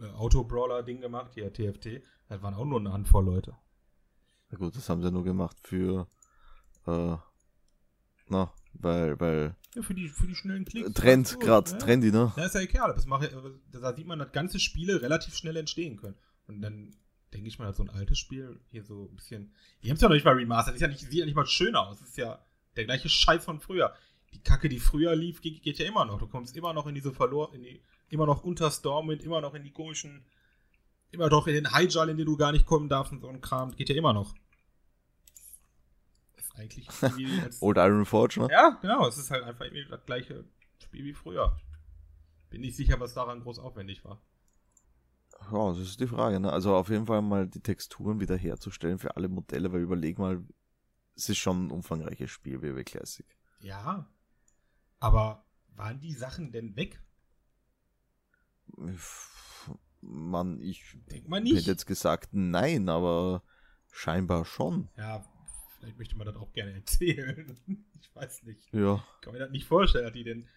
äh, 0.00 0.10
Auto-Brawler-Ding 0.12 1.00
gemacht, 1.00 1.32
hier 1.34 1.52
TFT. 1.52 2.02
Das 2.28 2.42
waren 2.42 2.54
auch 2.54 2.64
nur 2.64 2.80
eine 2.80 2.92
Handvoll 2.92 3.24
Leute. 3.24 3.56
Na 4.50 4.58
gut, 4.58 4.76
das 4.76 4.88
haben 4.88 5.02
sie 5.02 5.10
nur 5.10 5.24
gemacht 5.24 5.56
für 5.62 6.06
äh, 6.86 7.16
na, 8.28 8.52
weil, 8.74 9.18
weil 9.20 9.56
Ja, 9.74 9.82
für 9.82 9.94
die, 9.94 10.08
für 10.08 10.26
die 10.26 10.34
schnellen 10.34 10.64
Klicks. 10.64 10.92
Trend, 10.94 11.32
gut, 11.34 11.40
gerade 11.40 11.70
ja. 11.70 11.78
trendy, 11.78 12.10
ne? 12.10 12.32
Ja, 12.36 12.46
ist 12.46 12.54
ja 12.54 12.60
egal. 12.60 12.92
Das 12.94 13.06
mache, 13.06 13.30
da 13.70 13.94
sieht 13.94 14.06
man, 14.06 14.18
dass 14.18 14.32
ganze 14.32 14.58
Spiele 14.58 15.00
relativ 15.00 15.36
schnell 15.36 15.56
entstehen 15.56 15.96
können. 15.96 16.16
Und 16.46 16.60
dann 16.60 16.96
denke 17.32 17.48
ich 17.48 17.58
mal, 17.58 17.66
dass 17.66 17.76
so 17.76 17.82
ein 17.82 17.90
altes 17.90 18.18
Spiel 18.18 18.60
hier 18.66 18.82
so 18.82 19.08
ein 19.10 19.16
bisschen. 19.16 19.52
Die 19.82 19.88
haben 19.88 19.96
es 19.96 20.02
ja 20.02 20.08
noch 20.08 20.14
nicht 20.14 20.24
mal 20.24 20.34
remastered. 20.34 20.76
Ist 20.76 20.80
ja 20.80 20.88
nicht, 20.88 21.00
sieht 21.00 21.12
ja 21.12 21.26
nicht 21.26 21.34
mal 21.34 21.46
schöner 21.46 21.88
aus. 21.88 21.98
Das 21.98 22.08
ist 22.08 22.18
ja 22.18 22.44
der 22.76 22.84
gleiche 22.84 23.08
Scheiß 23.08 23.44
von 23.44 23.60
früher. 23.60 23.94
Die 24.32 24.42
Kacke, 24.42 24.68
die 24.68 24.80
früher 24.80 25.14
lief, 25.16 25.40
geht, 25.40 25.62
geht 25.62 25.78
ja 25.78 25.86
immer 25.86 26.04
noch. 26.04 26.18
Du 26.18 26.26
kommst 26.26 26.56
immer 26.56 26.72
noch 26.72 26.86
in 26.86 26.94
diese 26.94 27.12
verlor, 27.12 27.54
in 27.54 27.62
die, 27.62 27.82
immer 28.08 28.26
noch 28.26 28.44
unter 28.44 28.70
Stormwind, 28.70 29.22
immer 29.22 29.40
noch 29.40 29.54
in 29.54 29.64
die 29.64 29.72
komischen, 29.72 30.24
immer 31.10 31.28
noch 31.28 31.46
in 31.46 31.54
den 31.54 31.72
Highjal, 31.72 32.08
in 32.08 32.16
den 32.16 32.26
du 32.26 32.36
gar 32.36 32.52
nicht 32.52 32.66
kommen 32.66 32.88
darfst 32.88 33.12
und 33.12 33.20
so 33.20 33.28
ein 33.28 33.40
Kram. 33.40 33.74
Geht 33.74 33.88
ja 33.88 33.96
immer 33.96 34.12
noch. 34.12 34.34
Ist 36.36 36.54
eigentlich 36.56 36.88
als, 37.42 37.62
Old 37.62 37.78
Iron 37.78 38.04
Forge, 38.04 38.40
ne? 38.40 38.48
ja, 38.50 38.78
genau. 38.80 39.06
Es 39.06 39.16
ist 39.16 39.30
halt 39.30 39.44
einfach 39.44 39.66
das 39.90 40.04
gleiche 40.04 40.44
Spiel 40.82 41.04
wie 41.04 41.14
früher. 41.14 41.56
Bin 42.50 42.60
nicht 42.60 42.76
sicher, 42.76 43.00
was 43.00 43.14
daran 43.14 43.40
groß 43.40 43.58
aufwendig 43.58 44.04
war. 44.04 44.20
Ja, 45.52 45.68
das 45.70 45.80
ist 45.80 46.00
die 46.00 46.06
Frage, 46.06 46.40
ne? 46.40 46.52
Also 46.52 46.74
auf 46.74 46.88
jeden 46.88 47.06
Fall 47.06 47.22
mal 47.22 47.46
die 47.46 47.60
Texturen 47.60 48.20
wieder 48.20 48.36
herzustellen 48.36 48.98
für 48.98 49.16
alle 49.16 49.28
Modelle, 49.28 49.72
weil 49.72 49.80
überleg 49.80 50.18
mal, 50.18 50.44
es 51.14 51.28
ist 51.28 51.38
schon 51.38 51.66
ein 51.66 51.70
umfangreiches 51.70 52.30
Spiel, 52.30 52.62
WoW 52.62 52.84
Classic. 52.84 53.26
Ja. 53.60 54.08
Aber 54.98 55.44
waren 55.74 56.00
die 56.00 56.12
Sachen 56.12 56.52
denn 56.52 56.74
weg? 56.76 57.00
Mann, 60.00 60.60
ich 60.60 60.96
man 61.26 61.42
hätte 61.44 61.54
nicht. 61.54 61.66
jetzt 61.66 61.86
gesagt 61.86 62.30
nein, 62.32 62.88
aber 62.88 63.42
scheinbar 63.90 64.44
schon. 64.44 64.88
Ja, 64.96 65.24
vielleicht 65.78 65.98
möchte 65.98 66.16
man 66.16 66.26
das 66.26 66.36
auch 66.36 66.52
gerne 66.52 66.72
erzählen. 66.74 67.58
Ich 68.00 68.14
weiß 68.14 68.42
nicht. 68.44 68.72
Ja. 68.72 69.04
Ich 69.16 69.20
kann 69.22 69.32
mir 69.32 69.38
das 69.38 69.50
nicht 69.50 69.66
vorstellen, 69.66 70.04
dass 70.04 70.12
die 70.12 70.24
den 70.24 70.48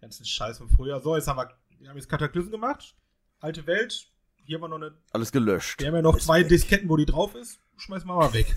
ganzen 0.00 0.24
Scheiß 0.24 0.58
von 0.58 0.68
früher. 0.68 1.00
So, 1.00 1.16
jetzt 1.16 1.28
haben 1.28 1.36
wir, 1.36 1.56
wir 1.78 1.88
haben 1.88 1.96
jetzt 1.96 2.08
Kataklysm 2.08 2.50
gemacht. 2.50 2.96
Alte 3.40 3.66
Welt. 3.66 4.11
Hier 4.44 4.56
haben 4.56 4.62
wir 4.62 4.68
noch 4.68 4.76
eine. 4.76 4.94
Alles 5.12 5.32
gelöscht. 5.32 5.80
Wir 5.80 5.88
haben 5.88 5.94
ja 5.96 6.02
noch 6.02 6.16
Ist 6.16 6.24
zwei 6.24 6.40
weg. 6.40 6.48
Disketten, 6.48 6.88
wo 6.88 6.96
die 6.96 7.06
drauf 7.06 7.34
ist. 7.34 7.60
Schmeißen 7.76 8.06
wir 8.08 8.14
mal 8.14 8.32
weg. 8.32 8.54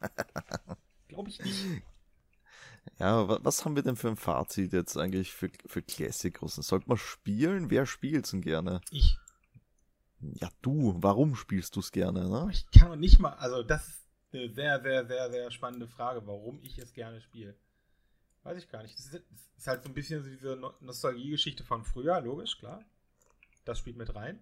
Glaube 1.08 1.28
ich 1.28 1.40
nicht. 1.42 1.82
Ja, 2.98 3.28
wa- 3.28 3.38
was 3.42 3.64
haben 3.64 3.76
wir 3.76 3.82
denn 3.82 3.96
für 3.96 4.08
ein 4.08 4.16
Fazit 4.16 4.72
jetzt 4.72 4.96
eigentlich 4.96 5.32
für, 5.32 5.50
für 5.66 5.82
Classic 5.82 6.40
Russen? 6.42 6.62
Sollte 6.62 6.88
man 6.88 6.98
spielen? 6.98 7.70
Wer 7.70 7.86
spielt's 7.86 8.30
denn 8.30 8.40
gerne? 8.42 8.80
Ich. 8.90 9.18
Ja, 10.20 10.48
du. 10.62 10.94
Warum 10.98 11.34
spielst 11.36 11.76
du's 11.76 11.92
gerne, 11.92 12.22
Aber 12.22 12.46
ne? 12.46 12.52
ich 12.52 12.70
kann 12.70 12.88
noch 12.88 12.96
nicht 12.96 13.18
mal, 13.18 13.32
also 13.34 13.62
das 13.62 13.88
ist 13.88 14.02
eine 14.32 14.48
sehr, 14.52 14.80
sehr, 14.80 15.06
sehr, 15.06 15.30
sehr 15.30 15.50
spannende 15.50 15.86
Frage, 15.88 16.26
warum 16.26 16.60
ich 16.62 16.78
es 16.78 16.92
gerne 16.92 17.20
spiele. 17.20 17.54
Weiß 18.44 18.56
ich 18.58 18.68
gar 18.68 18.82
nicht. 18.82 18.96
Das 18.98 19.06
ist, 19.06 19.14
das 19.14 19.22
ist 19.58 19.66
halt 19.66 19.82
so 19.82 19.88
ein 19.88 19.94
bisschen 19.94 20.22
so 20.22 20.28
diese 20.30 20.56
No- 20.56 20.74
Nostalgie-Geschichte 20.80 21.64
von 21.64 21.84
früher, 21.84 22.20
logisch, 22.20 22.58
klar. 22.58 22.84
Das 23.64 23.78
spielt 23.78 23.96
mit 23.96 24.14
rein. 24.14 24.40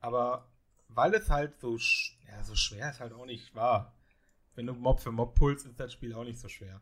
Aber 0.00 0.46
weil 0.88 1.14
es 1.14 1.28
halt 1.30 1.60
so, 1.60 1.78
sch 1.78 2.16
ja, 2.28 2.42
so 2.42 2.54
schwer 2.54 2.90
ist 2.90 3.00
halt 3.00 3.12
auch 3.12 3.26
nicht 3.26 3.54
wahr. 3.54 3.92
Wenn 4.54 4.66
du 4.66 4.74
Mob 4.74 5.00
für 5.00 5.12
Mob 5.12 5.34
pulst, 5.34 5.66
ist 5.66 5.78
das 5.78 5.92
Spiel 5.92 6.14
auch 6.14 6.24
nicht 6.24 6.38
so 6.38 6.48
schwer. 6.48 6.80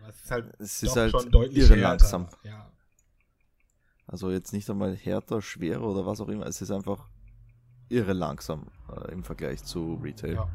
Aber 0.00 0.08
es 0.08 0.22
ist 0.22 0.30
halt, 0.30 0.54
Es 0.60 0.82
ist 0.82 0.96
halt 0.96 1.10
schon 1.10 1.30
deutlich 1.30 1.58
irre 1.58 1.76
härter. 1.76 1.88
langsam. 1.88 2.28
Ja, 2.42 2.70
Also 4.06 4.30
jetzt 4.30 4.52
nicht 4.52 4.68
einmal 4.70 4.94
härter, 4.96 5.42
schwerer 5.42 5.82
oder 5.82 6.06
was 6.06 6.20
auch 6.20 6.28
immer. 6.28 6.46
Es 6.46 6.60
ist 6.60 6.70
einfach 6.70 7.08
irre 7.88 8.12
langsam 8.12 8.68
äh, 8.94 9.12
im 9.12 9.24
Vergleich 9.24 9.62
zu 9.64 9.94
Retail. 10.02 10.34
ja. 10.34 10.50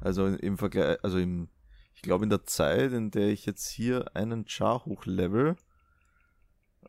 Also 0.00 0.26
im 0.26 0.56
Vergleich, 0.56 0.98
also 1.04 1.18
im, 1.18 1.48
ich 1.94 2.00
glaube 2.02 2.24
in 2.24 2.30
der 2.30 2.44
Zeit, 2.44 2.92
in 2.92 3.10
der 3.10 3.28
ich 3.28 3.44
jetzt 3.46 3.68
hier 3.68 4.16
einen 4.16 4.46
Char 4.48 4.86
hochlevel, 4.86 5.56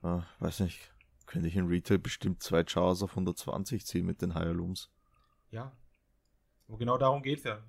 äh, 0.03 0.19
weiß 0.39 0.61
nicht, 0.61 0.91
könnte 1.31 1.47
ich 1.47 1.55
in 1.55 1.67
Retail 1.67 1.97
bestimmt 1.97 2.43
zwei 2.43 2.63
Chars 2.63 3.01
auf 3.01 3.11
120 3.11 3.85
ziehen 3.85 4.05
mit 4.05 4.21
den 4.21 4.35
Higher 4.35 4.53
Looms. 4.53 4.89
Ja. 5.49 5.71
Und 6.67 6.77
genau 6.77 6.97
darum 6.97 7.23
geht's 7.23 7.43
ja. 7.45 7.63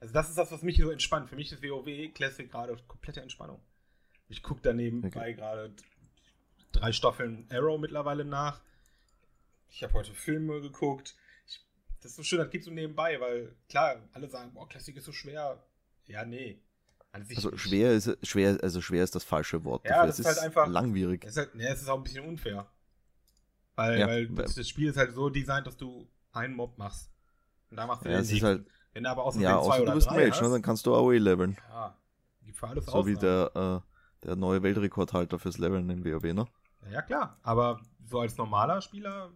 Also 0.00 0.12
das 0.12 0.28
ist 0.28 0.36
das, 0.36 0.50
was 0.52 0.62
mich 0.62 0.76
so 0.78 0.90
entspannt. 0.90 1.28
Für 1.30 1.36
mich 1.36 1.50
ist 1.52 1.62
WoW 1.62 2.12
Classic 2.12 2.50
gerade 2.50 2.76
komplette 2.88 3.22
Entspannung. 3.22 3.60
Ich 4.28 4.42
gucke 4.42 4.60
daneben 4.62 5.00
bei 5.02 5.08
Okay. 5.08 5.34
gerade 5.34 5.74
drei 6.72 6.92
Staffeln 6.92 7.46
Arrow 7.50 7.78
mittlerweile 7.80 8.24
nach. 8.24 8.60
Ich 9.70 9.82
habe 9.82 9.92
heute 9.94 10.12
Filme 10.12 10.60
geguckt. 10.60 11.14
Ich, 11.46 11.64
das 12.00 12.12
ist 12.12 12.16
so 12.16 12.22
schön, 12.24 12.38
das 12.38 12.50
geht 12.50 12.64
so 12.64 12.70
nebenbei, 12.70 13.20
weil 13.20 13.54
klar, 13.68 13.96
alle 14.12 14.28
sagen, 14.28 14.52
boah, 14.52 14.68
Classic 14.68 14.96
ist 14.96 15.04
so 15.04 15.12
schwer. 15.12 15.64
Ja, 16.06 16.24
nee. 16.24 16.60
Also 17.12 17.56
schwer 17.56 17.92
ist 17.92 18.18
schwer, 18.26 18.58
also 18.60 18.80
schwer 18.80 19.04
ist 19.04 19.14
das 19.14 19.22
falsche 19.22 19.64
Wort. 19.64 19.84
Ja, 19.84 20.04
dafür. 20.04 20.06
das 20.08 20.18
es 20.18 20.26
ist 20.26 20.26
halt 20.26 20.38
einfach- 20.40 20.66
langwierig. 20.66 21.24
Es 21.24 21.32
ist, 21.32 21.36
halt, 21.38 21.54
nee, 21.54 21.64
es 21.66 21.80
ist 21.80 21.88
auch 21.88 21.96
ein 21.96 22.02
bisschen 22.02 22.24
unfair. 22.24 22.66
Weil, 23.76 24.00
Ja, 24.00 24.06
weil 24.06 24.28
das, 24.28 24.54
das 24.54 24.68
Spiel 24.68 24.88
ist 24.90 24.96
halt 24.96 25.14
so 25.14 25.30
designt, 25.30 25.66
dass 25.66 25.76
du 25.76 26.08
einen 26.32 26.54
Mob 26.54 26.78
machst. 26.78 27.10
Und 27.70 27.76
da 27.78 27.86
machst 27.86 28.04
du 28.04 28.08
Ja, 28.08 28.10
den 28.10 28.26
ist 28.28 28.28
nächsten. 28.28 28.42
halt, 28.42 28.66
Wenn 28.92 29.04
du 29.04 29.10
aber 29.10 29.24
außerdem 29.24 29.48
ja, 29.48 29.58
zwei 29.60 29.80
außer 29.80 29.82
oder 29.82 29.92
du 29.92 29.92
bist 29.92 30.10
drei 30.10 30.14
Mage, 30.14 30.30
hast, 30.30 30.42
ne? 30.44 30.50
dann 30.50 30.62
kannst 30.62 30.86
du 30.86 30.94
AOE 30.94 31.18
leveln. 31.18 31.56
ja, 31.68 31.98
gibt 32.42 32.58
für 32.58 32.68
alles 32.68 32.88
So 32.88 33.04
wie 33.06 33.16
Ausnahmen. 33.16 33.18
der, 33.18 33.50
äh, 34.22 34.26
der 34.26 34.36
neue 34.36 34.62
Weltrekordhalter 34.62 35.38
fürs 35.40 35.58
Leveln 35.58 35.90
im 35.90 36.04
WoW, 36.04 36.32
ne? 36.32 36.46
Ja, 36.90 37.02
klar. 37.02 37.38
Aber 37.42 37.80
so 38.06 38.20
als 38.20 38.36
normaler 38.36 38.80
Spieler, 38.80 39.32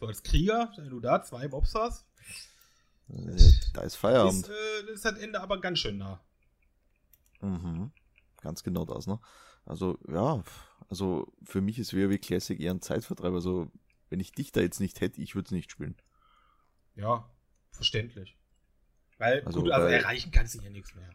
so 0.00 0.06
als 0.06 0.22
Krieger, 0.22 0.72
wenn 0.78 0.90
du 0.90 1.00
da 1.00 1.22
zwei 1.22 1.48
Mobs 1.48 1.74
hast, 1.74 2.06
Äh, 3.08 3.52
Da 3.72 3.82
ist 3.82 3.96
ist, 4.18 4.48
Feierabend. 4.48 4.48
äh, 4.48 4.92
ist 4.92 5.04
das 5.04 5.18
Ende 5.18 5.40
aber 5.40 5.60
ganz 5.60 5.78
schön 5.78 5.98
nah. 5.98 6.20
Mhm. 7.40 7.92
Ganz 8.40 8.62
genau 8.62 8.84
das, 8.84 9.06
ne? 9.06 9.18
Also, 9.64 9.98
ja, 10.08 10.42
also 10.88 11.32
für 11.42 11.60
mich 11.60 11.78
ist 11.78 11.94
WoW 11.94 12.18
Classic 12.20 12.58
eher 12.60 12.72
ein 12.72 12.80
Zeitvertreib. 12.82 13.32
Also, 13.34 13.70
wenn 14.10 14.20
ich 14.20 14.32
dich 14.32 14.52
da 14.52 14.60
jetzt 14.60 14.80
nicht 14.80 15.00
hätte, 15.00 15.20
ich 15.20 15.34
würde 15.34 15.46
es 15.46 15.52
nicht 15.52 15.70
spielen. 15.70 15.96
Ja, 16.94 17.28
verständlich. 17.70 18.36
Weil, 19.18 19.42
Also, 19.44 19.62
gut, 19.62 19.70
also 19.70 19.86
weil- 19.86 19.94
erreichen 19.94 20.30
kannst 20.30 20.54
du 20.54 20.60
hier 20.60 20.70
nichts 20.70 20.94
mehr. 20.94 21.10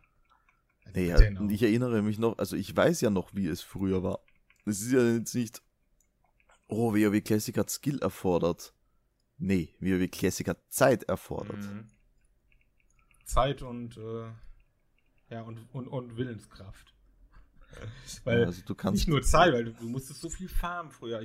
Also, 0.86 1.00
Nee, 1.00 1.08
ja, 1.08 1.18
genau. 1.18 1.42
und 1.42 1.50
ich 1.52 1.62
erinnere 1.62 2.02
mich 2.02 2.18
noch, 2.18 2.38
also 2.38 2.56
ich 2.56 2.76
weiß 2.76 3.02
ja 3.02 3.10
noch, 3.10 3.36
wie 3.36 3.48
es 3.48 3.62
früher 3.62 4.02
war. 4.04 4.20
Es 4.66 4.82
ist 4.82 4.92
ja 4.92 5.02
jetzt 5.04 5.36
nicht, 5.36 5.62
oh, 6.68 6.94
WoW 6.94 7.22
Classic 7.22 7.58
hat 7.58 7.70
Skill 7.70 8.00
erfordert. 8.00 8.74
Nee, 9.38 9.74
WoW 9.80 10.08
Classic 10.10 10.48
hat 10.48 10.60
Zeit 10.70 11.04
erfordert. 11.04 11.58
Mhm. 11.64 11.88
Zeit 13.24 13.62
und, 13.62 13.98
äh, 13.98 14.32
ja, 15.30 15.42
und, 15.44 15.60
und, 15.74 15.88
und 15.88 16.18
Willenskraft. 16.18 16.94
Weil 18.24 18.46
also 18.46 18.62
du 18.66 18.76
kannst, 18.76 18.96
nicht 18.96 19.08
nur 19.08 19.22
Zeit, 19.22 19.54
weil 19.54 19.66
du, 19.66 19.74
du 19.74 19.88
musstest 19.88 20.22
so 20.22 20.30
viel 20.30 20.50
farmen 20.50 20.92
früher. 20.92 21.24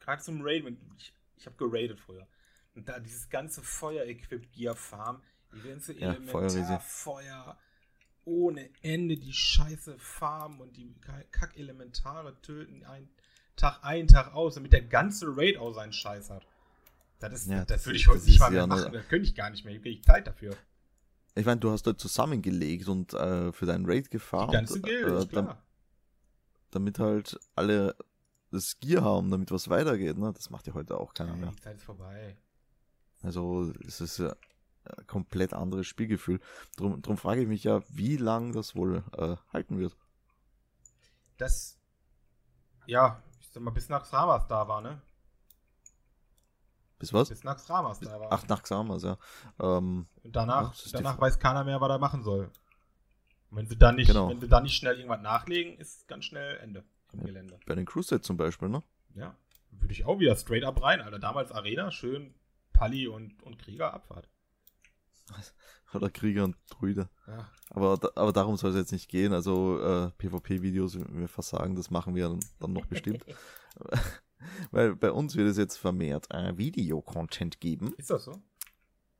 Gerade 0.00 0.22
zum 0.22 0.40
Raiden, 0.42 0.76
ich, 0.98 1.12
ich 1.36 1.46
habe 1.46 1.56
geradet 1.56 2.00
früher. 2.00 2.26
Und 2.74 2.88
da 2.88 2.98
dieses 2.98 3.28
ganze 3.30 3.62
Feuer-Equip-Gear-Farm, 3.62 5.22
die 5.54 5.68
ganze 5.68 5.92
Ja, 5.94 6.08
Elementar, 6.10 6.32
Feuerriese. 6.32 6.80
Feuer, 6.84 7.58
ohne 8.24 8.68
Ende 8.82 9.16
die 9.16 9.32
scheiße 9.32 9.96
Farm 9.98 10.60
und 10.60 10.76
die 10.76 10.94
Kack-Elementare 11.30 12.40
töten, 12.42 12.84
ein 12.84 13.08
Tag 13.54 13.78
ein, 13.82 14.06
Tag 14.08 14.34
aus, 14.34 14.56
damit 14.56 14.72
der 14.74 14.82
ganze 14.82 15.26
Raid 15.34 15.56
auch 15.56 15.72
seinen 15.72 15.92
Scheiß 15.94 16.28
hat. 16.28 16.46
Das, 17.20 17.32
ist, 17.32 17.46
Ja, 17.48 17.58
das, 17.60 17.68
das 17.68 17.86
würde 17.86 17.96
ich 17.96 18.08
heute 18.08 18.24
nicht 18.24 18.38
mal 18.38 18.50
mehr 18.50 18.66
machen. 18.66 18.92
Das 18.92 19.08
könnte 19.08 19.26
ich 19.26 19.34
gar 19.34 19.48
nicht 19.48 19.64
mehr. 19.64 19.74
Ich 19.74 19.80
kriege 19.80 20.02
Zeit 20.02 20.26
dafür. 20.26 20.54
ich 21.34 21.46
meine, 21.46 21.60
du 21.60 21.70
hast 21.70 21.86
dort 21.86 21.98
zusammengelegt 21.98 22.88
und 22.88 23.14
äh, 23.14 23.52
für 23.52 23.64
deinen 23.64 23.86
Raid 23.86 24.06
Die 24.06 24.10
gefarmt. 24.10 24.52
ganze 24.52 24.82
Gilde, 24.82 25.22
äh, 25.22 25.26
klar. 25.26 25.62
Damit 26.76 26.98
halt 26.98 27.38
alle 27.54 27.96
das 28.50 28.78
Gear 28.78 29.02
haben, 29.02 29.30
damit 29.30 29.50
was 29.50 29.68
weitergeht, 29.68 30.18
ne? 30.18 30.32
Das 30.32 30.50
macht 30.50 30.66
ja 30.66 30.74
heute 30.74 30.98
auch 30.98 31.14
keiner 31.14 31.34
mehr. 31.34 31.50
die 31.50 31.60
Zeit 31.60 31.76
ist 31.76 31.84
vorbei. 31.84 32.36
Also 33.22 33.72
es 33.86 34.00
ist 34.00 34.18
ja 34.18 34.36
ein 34.84 35.06
komplett 35.06 35.52
anderes 35.52 35.86
Spielgefühl. 35.86 36.40
Drum, 36.76 37.00
drum 37.02 37.16
frage 37.16 37.42
ich 37.42 37.48
mich 37.48 37.64
ja, 37.64 37.82
wie 37.88 38.16
lang 38.16 38.52
das 38.52 38.76
wohl 38.76 39.02
äh, 39.16 39.36
halten 39.52 39.78
wird. 39.78 39.96
Das, 41.38 41.78
ja, 42.86 43.22
ich 43.40 43.48
sag 43.48 43.62
mal, 43.62 43.70
bis 43.70 43.88
nach 43.88 44.12
Ramas 44.12 44.46
da 44.46 44.68
war, 44.68 44.80
ne? 44.80 45.00
Bis 46.98 47.12
was? 47.12 47.28
Bis 47.28 47.44
nach 47.44 47.68
Ramas 47.68 48.00
da 48.00 48.20
war. 48.20 48.28
Ach, 48.30 48.46
nach 48.48 48.62
Xamas, 48.62 49.02
ja. 49.02 49.18
Ähm, 49.60 50.06
Und 50.22 50.36
danach, 50.36 50.74
danach 50.92 51.20
weiß 51.20 51.38
keiner 51.38 51.64
mehr, 51.64 51.80
was 51.80 51.90
er 51.90 51.98
machen 51.98 52.22
soll. 52.22 52.50
Und 53.50 53.58
wenn 53.58 53.66
sie 53.66 53.76
dann 53.78 53.96
nicht, 53.96 54.08
Genau. 54.08 54.28
wenn 54.28 54.40
sie 54.40 54.48
dann 54.48 54.62
nicht 54.64 54.74
schnell 54.76 54.96
irgendwas 54.96 55.20
nachlegen, 55.22 55.76
ist 55.78 56.06
ganz 56.08 56.24
schnell 56.24 56.56
Ende 56.58 56.84
im 57.12 57.20
Ja. 57.20 57.26
Gelände. 57.26 57.58
bei 57.66 57.74
den 57.74 57.86
Crusade 57.86 58.22
zum 58.22 58.36
Beispiel, 58.36 58.68
ne? 58.68 58.82
Ja. 59.14 59.36
Würde 59.70 59.92
ich 59.92 60.04
auch 60.04 60.18
wieder 60.18 60.34
straight 60.36 60.64
up 60.64 60.82
rein, 60.82 61.00
Alter. 61.00 61.18
Damals 61.18 61.52
Arena, 61.52 61.90
schön 61.90 62.34
Pali 62.72 63.06
und, 63.08 63.42
und 63.42 63.58
Krieger 63.58 63.92
Abfahrt. 63.94 64.28
Oder 65.94 66.10
Krieger 66.10 66.44
und 66.44 66.56
Druide. 66.70 67.08
Ja. 67.26 67.48
Aber, 67.70 67.96
da- 67.96 68.10
aber 68.16 68.32
darum 68.32 68.56
soll 68.56 68.70
es 68.70 68.76
jetzt 68.76 68.92
nicht 68.92 69.08
gehen. 69.08 69.32
Also 69.32 69.80
äh, 69.80 70.10
PvP-Videos, 70.18 70.98
wir 70.98 71.28
versagen, 71.28 71.74
das 71.76 71.90
machen 71.90 72.14
wir 72.14 72.28
dann, 72.28 72.40
dann 72.58 72.72
noch 72.72 72.86
bestimmt. 72.86 73.24
Weil 74.70 74.94
bei 74.96 75.10
uns 75.10 75.34
wird 75.36 75.48
es 75.48 75.56
jetzt 75.56 75.76
vermehrt 75.76 76.30
äh, 76.32 76.56
Video-Content 76.56 77.60
geben. 77.60 77.94
Ist 77.96 78.10
das 78.10 78.24
so? 78.24 78.40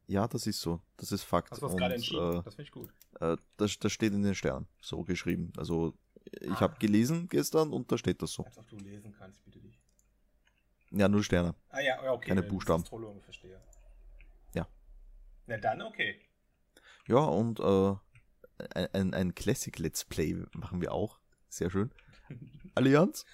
Ja, 0.07 0.29
das 0.29 0.47
ist 0.47 0.61
so. 0.61 0.81
Das 0.97 1.11
ist 1.13 1.25
Fakt. 1.25 1.51
Hast 1.51 1.63
du 1.63 1.67
Und, 1.67 1.77
gerade 1.77 1.95
entschieden? 1.95 2.39
Äh, 2.39 2.43
das 2.43 2.55
finde 2.55 2.63
ich 2.63 2.71
gut. 2.71 2.93
äh, 3.21 3.37
das, 3.57 3.79
das 3.79 3.93
steht 3.93 4.13
in 4.13 4.23
den 4.23 4.35
Sternen, 4.35 4.69
so 4.81 5.03
geschrieben. 5.03 5.53
Also 5.57 5.95
ich 6.41 6.51
Ah. 6.53 6.61
habe 6.61 6.77
gelesen 6.79 7.29
gestern 7.29 7.73
und 7.73 7.91
da 7.91 7.99
steht 7.99 8.23
das 8.23 8.33
so. 8.33 8.45
Als 8.45 8.59
ob 8.59 8.69
du 8.69 8.77
lesen 8.77 9.13
kannst, 9.19 9.45
bitte 9.45 9.61
dich. 9.61 9.81
Ja, 10.91 11.09
nur 11.09 11.23
Sterne. 11.25 11.55
Ah 11.71 11.81
ja, 11.81 12.13
okay. 12.13 12.29
Keine 12.29 12.43
Buchstaben. 12.43 12.83
Astrologe 12.83 13.21
verstehe. 13.21 13.61
Ja. 14.55 14.67
Na 15.47 15.57
dann, 15.57 15.83
okay. 15.83 16.21
Ja, 17.09 17.19
und 17.19 17.59
äh, 17.61 17.95
ein, 18.93 19.13
ein, 19.15 19.35
Classic 19.35 19.77
Let's 19.79 20.05
Play 20.05 20.35
machen 20.55 20.81
wir 20.81 20.93
auch. 20.93 21.19
Sehr 21.49 21.71
schön. 21.71 21.91
Allianz? 22.75 23.25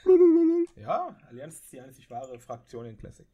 Ja, 0.76 1.16
Allianz 1.28 1.56
ist 1.60 1.72
die 1.72 1.80
einzig 1.80 2.10
wahre 2.10 2.38
Fraktion 2.40 2.86
in 2.86 2.96
Classic. 2.96 3.26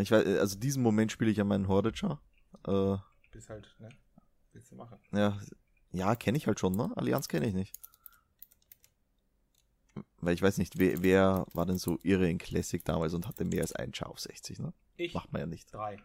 Ich 0.00 0.10
weiß, 0.10 0.24
also 0.38 0.58
diesen 0.58 0.82
Moment 0.82 1.10
spiele 1.12 1.30
ich 1.30 1.36
ja 1.38 1.44
meinen 1.44 1.68
Hordager. 1.68 2.20
Äh, 2.66 2.96
Bis 3.32 3.48
halt, 3.48 3.74
ne? 3.78 3.88
Willst 4.52 4.70
du 4.70 4.76
machen. 4.76 4.98
ja, 5.12 5.38
ja 5.92 6.14
kenne 6.16 6.38
ich 6.38 6.46
halt 6.46 6.60
schon, 6.60 6.76
ne? 6.76 6.92
Allianz 6.96 7.28
kenne 7.28 7.46
ich 7.46 7.54
nicht. 7.54 7.74
Weil 10.20 10.34
ich 10.34 10.42
weiß 10.42 10.58
nicht, 10.58 10.78
wer, 10.78 11.02
wer 11.02 11.46
war 11.52 11.66
denn 11.66 11.78
so 11.78 11.98
irre 12.02 12.28
in 12.28 12.38
Classic 12.38 12.84
damals 12.84 13.14
und 13.14 13.26
hatte 13.28 13.44
mehr 13.44 13.62
als 13.62 13.72
einen 13.72 13.92
Char 13.94 14.08
auf 14.10 14.20
60, 14.20 14.58
ne? 14.58 14.72
Ich. 14.96 15.12
Macht 15.14 15.32
man 15.32 15.40
ja 15.40 15.46
nicht. 15.46 15.72
Drei. 15.74 15.98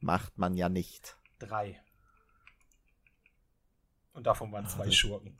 Macht 0.00 0.38
man 0.38 0.56
ja 0.56 0.68
nicht. 0.68 1.16
Drei. 1.38 1.82
Und 4.12 4.26
davon 4.26 4.50
waren 4.52 4.66
zwei 4.66 4.86
das- 4.86 4.94
Schurken. 4.94 5.38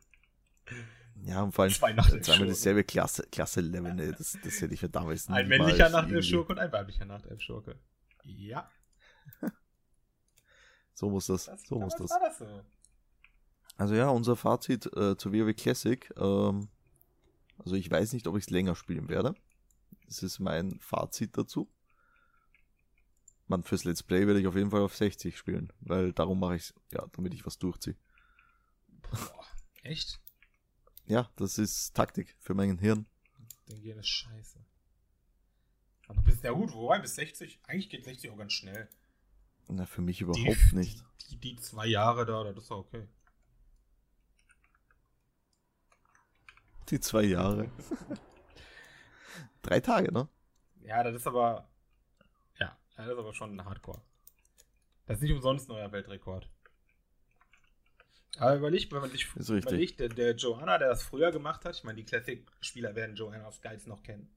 Ja, 1.22 1.42
und 1.42 1.52
vor 1.52 1.64
allem 1.64 1.72
Zwei 1.72 1.92
zweimal 1.92 2.46
dieselbe 2.48 2.84
Klasse, 2.84 3.24
Klasse 3.30 3.60
Level, 3.60 3.92
ne? 3.94 4.12
Das, 4.12 4.38
das 4.42 4.60
hätte 4.60 4.72
ich 4.74 4.80
für 4.80 4.88
damals 4.88 5.28
Ein 5.28 5.48
niemals 5.48 5.48
männlicher 5.66 5.88
Nachtelf-Schurke 5.90 6.52
und 6.52 6.58
ein 6.58 6.72
weiblicher 6.72 7.04
Nachtelf-Schurke. 7.04 7.78
Ja, 8.24 8.70
So 11.00 11.08
muss 11.08 11.28
das, 11.28 11.46
das, 11.46 11.62
so 11.66 11.78
muss 11.78 11.94
das. 11.96 12.10
war 12.10 12.20
das 12.20 12.38
so. 12.38 12.62
Also 13.78 13.94
ja, 13.94 14.10
unser 14.10 14.36
Fazit 14.36 14.84
äh, 14.94 15.16
zu 15.16 15.32
WoW 15.32 15.56
Classic. 15.56 16.12
Ähm, 16.18 16.68
also 17.56 17.74
ich 17.74 17.90
weiß 17.90 18.12
nicht, 18.12 18.26
ob 18.26 18.36
ich 18.36 18.44
es 18.44 18.50
länger 18.50 18.74
spielen 18.74 19.08
werde. 19.08 19.34
Das 20.04 20.22
ist 20.22 20.40
mein 20.40 20.78
Fazit 20.78 21.38
dazu. 21.38 21.72
Man, 23.46 23.64
fürs 23.64 23.84
Let's 23.84 24.02
Play 24.02 24.26
werde 24.26 24.40
ich 24.40 24.46
auf 24.46 24.56
jeden 24.56 24.70
Fall 24.70 24.82
auf 24.82 24.94
60 24.94 25.38
spielen, 25.38 25.72
weil 25.80 26.12
darum 26.12 26.38
mache 26.38 26.56
ich 26.56 26.64
es, 26.64 26.74
ja, 26.92 27.06
damit 27.12 27.32
ich 27.32 27.46
was 27.46 27.58
durchziehe. 27.58 27.96
Boah, 29.00 29.46
echt? 29.82 30.20
Ja, 31.06 31.30
das 31.36 31.56
ist 31.56 31.94
Taktik 31.94 32.36
für 32.40 32.52
mein 32.52 32.76
Hirn. 32.76 33.06
Den 33.70 33.80
gehen 33.80 33.98
ist 33.98 34.08
scheiße. 34.08 34.62
Aber 36.08 36.20
bis, 36.20 36.42
ja 36.42 36.50
gut, 36.50 36.74
wobei, 36.74 36.98
bis 36.98 37.14
60, 37.14 37.58
eigentlich 37.62 37.88
geht 37.88 38.04
60 38.04 38.30
auch 38.30 38.36
ganz 38.36 38.52
schnell. 38.52 38.90
Na, 39.70 39.86
für 39.86 40.02
mich 40.02 40.18
Die- 40.18 40.24
überhaupt 40.24 40.72
nicht. 40.72 41.02
Die, 41.30 41.36
die 41.36 41.56
zwei 41.56 41.86
Jahre 41.86 42.26
da, 42.26 42.42
das 42.44 42.56
ist 42.58 42.70
doch 42.70 42.78
okay. 42.78 43.06
Die 46.88 46.98
zwei 47.00 47.22
Jahre. 47.22 47.70
Drei 49.62 49.80
Tage, 49.80 50.12
ne? 50.12 50.28
Ja, 50.82 51.04
das 51.04 51.14
ist 51.14 51.26
aber. 51.26 51.68
Ja, 52.58 52.76
das 52.96 53.06
ist 53.06 53.16
aber 53.18 53.32
schon 53.32 53.64
Hardcore. 53.64 54.00
Das 55.06 55.18
ist 55.18 55.22
nicht 55.22 55.32
umsonst 55.32 55.68
ein 55.68 55.74
neuer 55.76 55.92
Weltrekord. 55.92 56.48
Aber 58.38 58.56
überlegt, 58.56 58.90
wenn 58.92 59.00
man 59.00 59.10
sich 59.10 59.26
überlegt, 59.36 60.00
der, 60.00 60.08
der 60.08 60.34
Joanna, 60.34 60.78
der 60.78 60.88
das 60.88 61.02
früher 61.02 61.30
gemacht 61.30 61.64
hat, 61.64 61.76
ich 61.76 61.84
meine, 61.84 61.96
die 61.96 62.04
Classic-Spieler 62.04 62.94
werden 62.94 63.14
Joanna 63.16 63.50
Skiles 63.52 63.86
noch 63.86 64.02
kennen. 64.02 64.34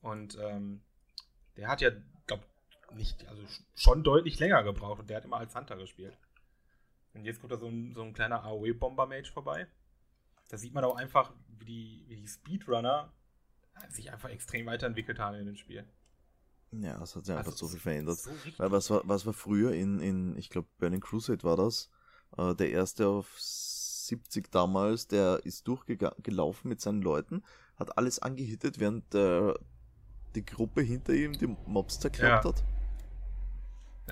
Und 0.00 0.36
ähm, 0.40 0.82
der 1.56 1.68
hat 1.68 1.80
ja, 1.80 1.90
glaub, 2.26 2.44
nicht, 2.94 3.26
also 3.28 3.42
sch- 3.42 3.62
schon 3.74 4.02
deutlich 4.02 4.38
länger 4.38 4.62
gebraucht 4.62 5.00
und 5.00 5.10
der 5.10 5.18
hat 5.18 5.24
immer 5.24 5.38
als 5.38 5.54
Hunter 5.54 5.76
gespielt. 5.76 6.16
Und 7.14 7.24
jetzt 7.24 7.40
kommt 7.40 7.52
da 7.52 7.56
so 7.56 7.68
ein, 7.68 7.94
so 7.94 8.02
ein 8.02 8.12
kleiner 8.12 8.42
AOE-Bomber-Mage 8.44 9.30
vorbei. 9.32 9.66
Da 10.48 10.58
sieht 10.58 10.74
man 10.74 10.84
auch 10.84 10.96
einfach, 10.96 11.32
wie 11.58 11.64
die, 11.64 12.04
wie 12.08 12.16
die 12.16 12.26
Speedrunner 12.26 13.12
sich 13.88 14.12
einfach 14.12 14.28
extrem 14.30 14.66
weiterentwickelt 14.66 15.18
haben 15.18 15.36
in 15.36 15.46
dem 15.46 15.56
Spiel. 15.56 15.84
Ja, 16.72 17.00
es 17.02 17.14
hat 17.14 17.24
sich 17.24 17.34
einfach 17.36 17.52
Also, 17.52 17.66
so 17.66 17.70
viel 17.72 17.80
verändert. 17.80 18.18
So. 18.18 18.30
Weil 18.56 18.72
was 18.72 18.90
war, 18.90 19.02
was 19.04 19.26
war 19.26 19.32
früher 19.32 19.72
in, 19.72 20.00
in 20.00 20.36
ich 20.36 20.50
glaube, 20.50 20.68
Burning 20.78 21.00
Crusade 21.00 21.42
war 21.44 21.56
das, 21.56 21.88
äh, 22.36 22.54
der 22.54 22.70
erste 22.70 23.06
auf 23.06 23.32
70 23.38 24.50
damals, 24.50 25.06
der 25.06 25.40
ist 25.44 25.66
durchgelaufen 25.68 26.68
mit 26.68 26.80
seinen 26.80 27.00
Leuten, 27.00 27.44
hat 27.76 27.96
alles 27.96 28.18
angehittet, 28.18 28.80
während 28.80 29.14
der, 29.14 29.58
die 30.34 30.44
Gruppe 30.44 30.82
hinter 30.82 31.12
ihm 31.14 31.32
die 31.32 31.46
Mobs 31.46 32.00
zerklappt 32.00 32.44
Ja. 32.44 32.50
hat. 32.50 32.64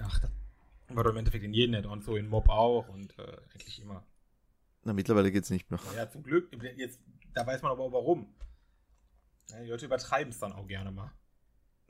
Ach, 0.00 0.18
das 0.20 0.30
war 0.96 1.04
doch 1.04 1.11
im 1.11 1.16
Endeffekt 1.18 1.44
in 1.44 1.54
jedem 1.54 1.75
Add-on 1.75 2.02
so, 2.02 2.16
in 2.16 2.28
Mob 2.28 2.49
auch 2.49 2.88
und 2.88 3.18
äh, 3.18 3.37
eigentlich 3.52 3.80
immer. 3.80 4.04
Na, 4.84 4.92
mittlerweile 4.92 5.30
geht's 5.30 5.50
nicht 5.50 5.70
mehr. 5.70 5.80
Ja, 5.96 6.11
zum 6.11 6.22
Glück, 6.22 6.50
jetzt, 6.76 7.00
da 7.34 7.46
weiß 7.46 7.62
man 7.62 7.72
aber 7.72 7.84
auch 7.84 7.92
warum. 7.92 8.34
Die 9.50 9.68
Leute 9.68 9.87
übertreiben 9.87 10.32
es 10.32 10.38
dann 10.38 10.52
auch 10.52 10.66
gerne 10.66 10.90
mal. 10.90 11.12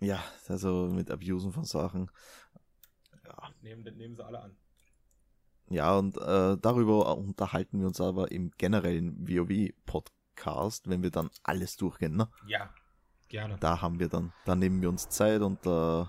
Ja, 0.01 0.23
also 0.49 0.89
mit 0.93 1.11
Abusen 1.11 1.53
von 1.53 1.65
Sachen. 1.65 2.11
Ja, 3.25 3.51
Nehmen, 3.63 3.83
nehmen 3.97 4.17
sie 4.17 4.25
alle 4.25 4.41
an. 4.41 4.57
ja 5.71 5.97
und 5.97 6.17
äh, 6.17 6.57
darüber 6.61 7.17
unterhalten 7.17 7.81
wir 7.81 7.87
uns 7.87 8.01
aber 8.01 8.33
im 8.33 8.51
generellen 8.59 9.27
WoW-Podcast, 9.29 10.89
wenn 10.89 11.03
wir 11.05 11.11
dann 11.11 11.31
alles 11.45 11.77
durchgehen. 11.77 12.17
Ne? 12.17 12.29
Ja, 12.47 12.75
gerne. 13.29 13.57
Da 13.61 13.81
haben 13.81 14.01
wir 14.01 14.09
dann, 14.09 14.33
da 14.45 14.57
nehmen 14.57 14.83
wir 14.83 14.89
uns 14.89 15.09
Zeit 15.09 15.41
und 15.41 15.65
äh, 15.67 16.05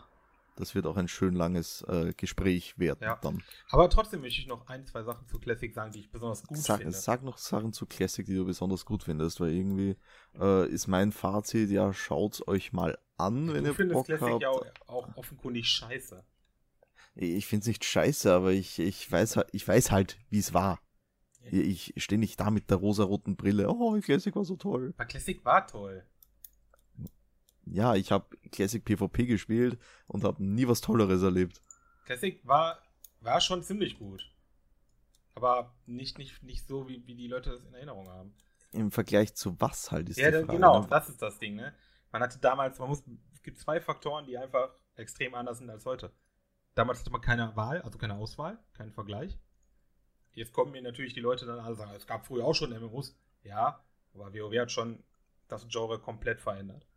das 0.55 0.75
wird 0.75 0.85
auch 0.85 0.97
ein 0.97 1.07
schön 1.07 1.33
langes 1.33 1.81
äh, 1.87 2.13
Gespräch 2.15 2.77
werden 2.77 2.99
Ja. 3.03 3.17
dann. 3.21 3.41
Aber 3.69 3.89
trotzdem 3.89 4.21
möchte 4.21 4.39
ich 4.41 4.47
noch 4.47 4.67
ein, 4.67 4.85
zwei 4.85 5.03
Sachen 5.03 5.27
zu 5.27 5.39
Classic 5.39 5.73
sagen, 5.73 5.91
die 5.91 5.99
ich 6.01 6.11
besonders 6.11 6.43
gut 6.43 6.57
Sag, 6.57 6.79
finde. 6.81 6.93
sag 6.93 7.23
noch 7.23 7.37
Sachen 7.37 7.73
zu 7.73 7.85
Classic, 7.85 8.25
die 8.25 8.35
du 8.35 8.45
besonders 8.45 8.85
gut 8.85 9.03
findest, 9.03 9.39
weil 9.39 9.51
irgendwie 9.51 9.95
äh, 10.39 10.67
ist 10.69 10.87
mein 10.87 11.11
Fazit, 11.11 11.69
ja, 11.69 11.91
schaut's 11.93 12.47
euch 12.47 12.73
mal 12.73 12.97
an, 13.17 13.53
wenn 13.53 13.63
du 13.63 13.69
ihr 13.71 13.75
findest 13.75 13.95
Bock 13.97 14.05
Classic 14.05 14.27
habt. 14.33 14.41
ja 14.41 14.49
auch, 14.49 14.65
auch 14.87 15.15
offenkundig 15.17 15.67
scheiße. 15.67 16.23
Ich 17.15 17.45
find's 17.45 17.67
nicht 17.67 17.85
scheiße, 17.85 18.33
aber 18.33 18.51
ich, 18.53 18.79
ich 18.79 19.11
weiß 19.11 19.37
halt, 19.37 19.47
ich 19.51 19.67
weiß 19.67 19.91
halt, 19.91 20.17
wie 20.29 20.39
es 20.39 20.53
war. 20.53 20.79
Ich 21.51 21.93
stehe 21.97 22.17
nicht 22.17 22.39
da 22.39 22.49
mit 22.49 22.69
der 22.69 22.77
rosaroten 22.77 23.35
Brille. 23.35 23.69
Oh, 23.69 23.99
Classic 23.99 24.33
war 24.35 24.45
so 24.45 24.55
toll. 24.55 24.93
Aber 24.95 25.05
Classic 25.05 25.43
war 25.43 25.67
toll. 25.67 26.03
Ja, 27.65 27.95
ich 27.95 28.11
habe 28.11 28.25
Classic 28.51 28.83
PvP 28.83 29.25
gespielt 29.25 29.79
und 30.07 30.23
habe 30.23 30.43
nie 30.43 30.67
was 30.67 30.81
Tolleres 30.81 31.21
erlebt. 31.23 31.61
Classic 32.05 32.39
war, 32.45 32.79
war 33.21 33.39
schon 33.41 33.63
ziemlich 33.63 33.97
gut. 33.97 34.29
Aber 35.35 35.73
nicht, 35.85 36.17
nicht, 36.17 36.43
nicht 36.43 36.67
so, 36.67 36.87
wie, 36.87 37.05
wie 37.07 37.15
die 37.15 37.27
Leute 37.27 37.51
das 37.51 37.63
in 37.63 37.73
Erinnerung 37.73 38.07
haben. 38.09 38.35
Im 38.71 38.91
Vergleich 38.91 39.33
zu 39.35 39.59
was 39.59 39.91
halt 39.91 40.09
ist 40.09 40.17
Ja, 40.17 40.29
die 40.29 40.37
Frage. 40.37 40.47
genau, 40.47 40.81
ne? 40.81 40.87
das 40.89 41.09
ist 41.09 41.21
das 41.21 41.39
Ding, 41.39 41.55
ne? 41.55 41.73
Man 42.11 42.21
hatte 42.21 42.37
damals, 42.39 42.77
man 42.79 42.89
muss, 42.89 43.03
es 43.33 43.41
gibt 43.41 43.57
zwei 43.57 43.79
Faktoren, 43.81 44.25
die 44.25 44.37
einfach 44.37 44.69
extrem 44.95 45.33
anders 45.33 45.57
sind 45.59 45.69
als 45.69 45.85
heute. 45.85 46.11
Damals 46.75 46.99
hatte 46.99 47.11
man 47.11 47.21
keine 47.21 47.55
Wahl, 47.55 47.81
also 47.81 47.97
keine 47.97 48.15
Auswahl, 48.15 48.59
keinen 48.73 48.91
Vergleich. 48.91 49.37
Jetzt 50.33 50.53
kommen 50.53 50.71
mir 50.71 50.81
natürlich 50.81 51.13
die 51.13 51.19
Leute 51.19 51.45
dann 51.45 51.59
alle 51.59 51.75
sagen, 51.75 51.91
es 51.95 52.07
gab 52.07 52.25
früher 52.25 52.45
auch 52.45 52.55
schon 52.55 52.71
MMOs. 52.71 53.15
Ja, 53.43 53.83
aber 54.13 54.33
WoW 54.33 54.59
hat 54.59 54.71
schon 54.71 55.03
das 55.47 55.67
Genre 55.67 55.99
komplett 55.99 56.41
verändert. 56.41 56.87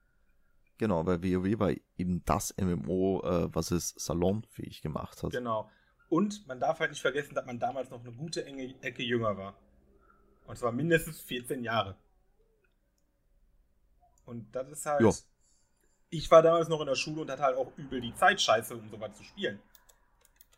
Genau, 0.79 1.07
weil 1.07 1.23
WoW 1.23 1.59
war 1.59 1.73
eben 1.97 2.23
das 2.25 2.55
MMO, 2.61 3.23
äh, 3.25 3.55
was 3.55 3.71
es 3.71 3.95
salonfähig 3.97 4.83
gemacht 4.83 5.23
hat. 5.23 5.31
Genau. 5.33 5.71
Und 6.09 6.47
man 6.47 6.61
darf 6.61 6.81
halt 6.81 6.91
nicht 6.91 7.01
vergessen, 7.01 7.35
dass 7.35 7.47
man 7.47 7.59
damals 7.59 7.91
noch 7.91 8.01
eine 8.01 8.13
gute 8.13 8.45
enge 8.45 8.75
Ecke 8.83 9.03
jünger 9.03 9.37
war. 9.37 9.59
Und 10.47 10.57
zwar 10.57 10.73
mindestens 10.73 11.21
14 11.23 11.65
Jahre. 11.65 11.97
Und 14.25 14.55
das 14.55 14.69
ist 14.69 14.87
halt. 14.87 15.01
Ja. 15.01 15.11
Ich 16.11 16.31
war 16.31 16.43
damals 16.43 16.69
noch 16.69 16.81
in 16.81 16.87
der 16.87 16.95
Schule 16.95 17.23
und 17.23 17.31
hatte 17.31 17.43
halt 17.43 17.57
auch 17.57 17.77
übel 17.77 18.01
die 18.01 18.15
Zeit 18.15 18.41
scheiße, 18.41 18.77
um 18.77 18.89
sowas 18.91 19.17
zu 19.17 19.25
spielen. 19.25 19.59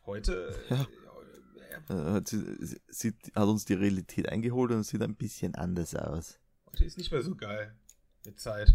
Heute. 0.05 0.55
Ja. 0.69 0.81
Äh, 0.81 0.85
Äh, 1.89 1.93
hat, 2.13 2.27
sie, 2.27 2.79
sie 2.87 3.13
hat 3.35 3.47
uns 3.47 3.65
die 3.65 3.73
Realität 3.73 4.29
eingeholt 4.29 4.71
und 4.71 4.83
sieht 4.83 5.01
ein 5.01 5.15
bisschen 5.15 5.55
anders 5.55 5.95
aus. 5.95 6.39
heute 6.67 6.85
ist 6.85 6.97
nicht 6.97 7.11
mehr 7.11 7.21
so 7.21 7.35
geil. 7.35 7.75
Mit 8.25 8.39
Zeit. 8.39 8.73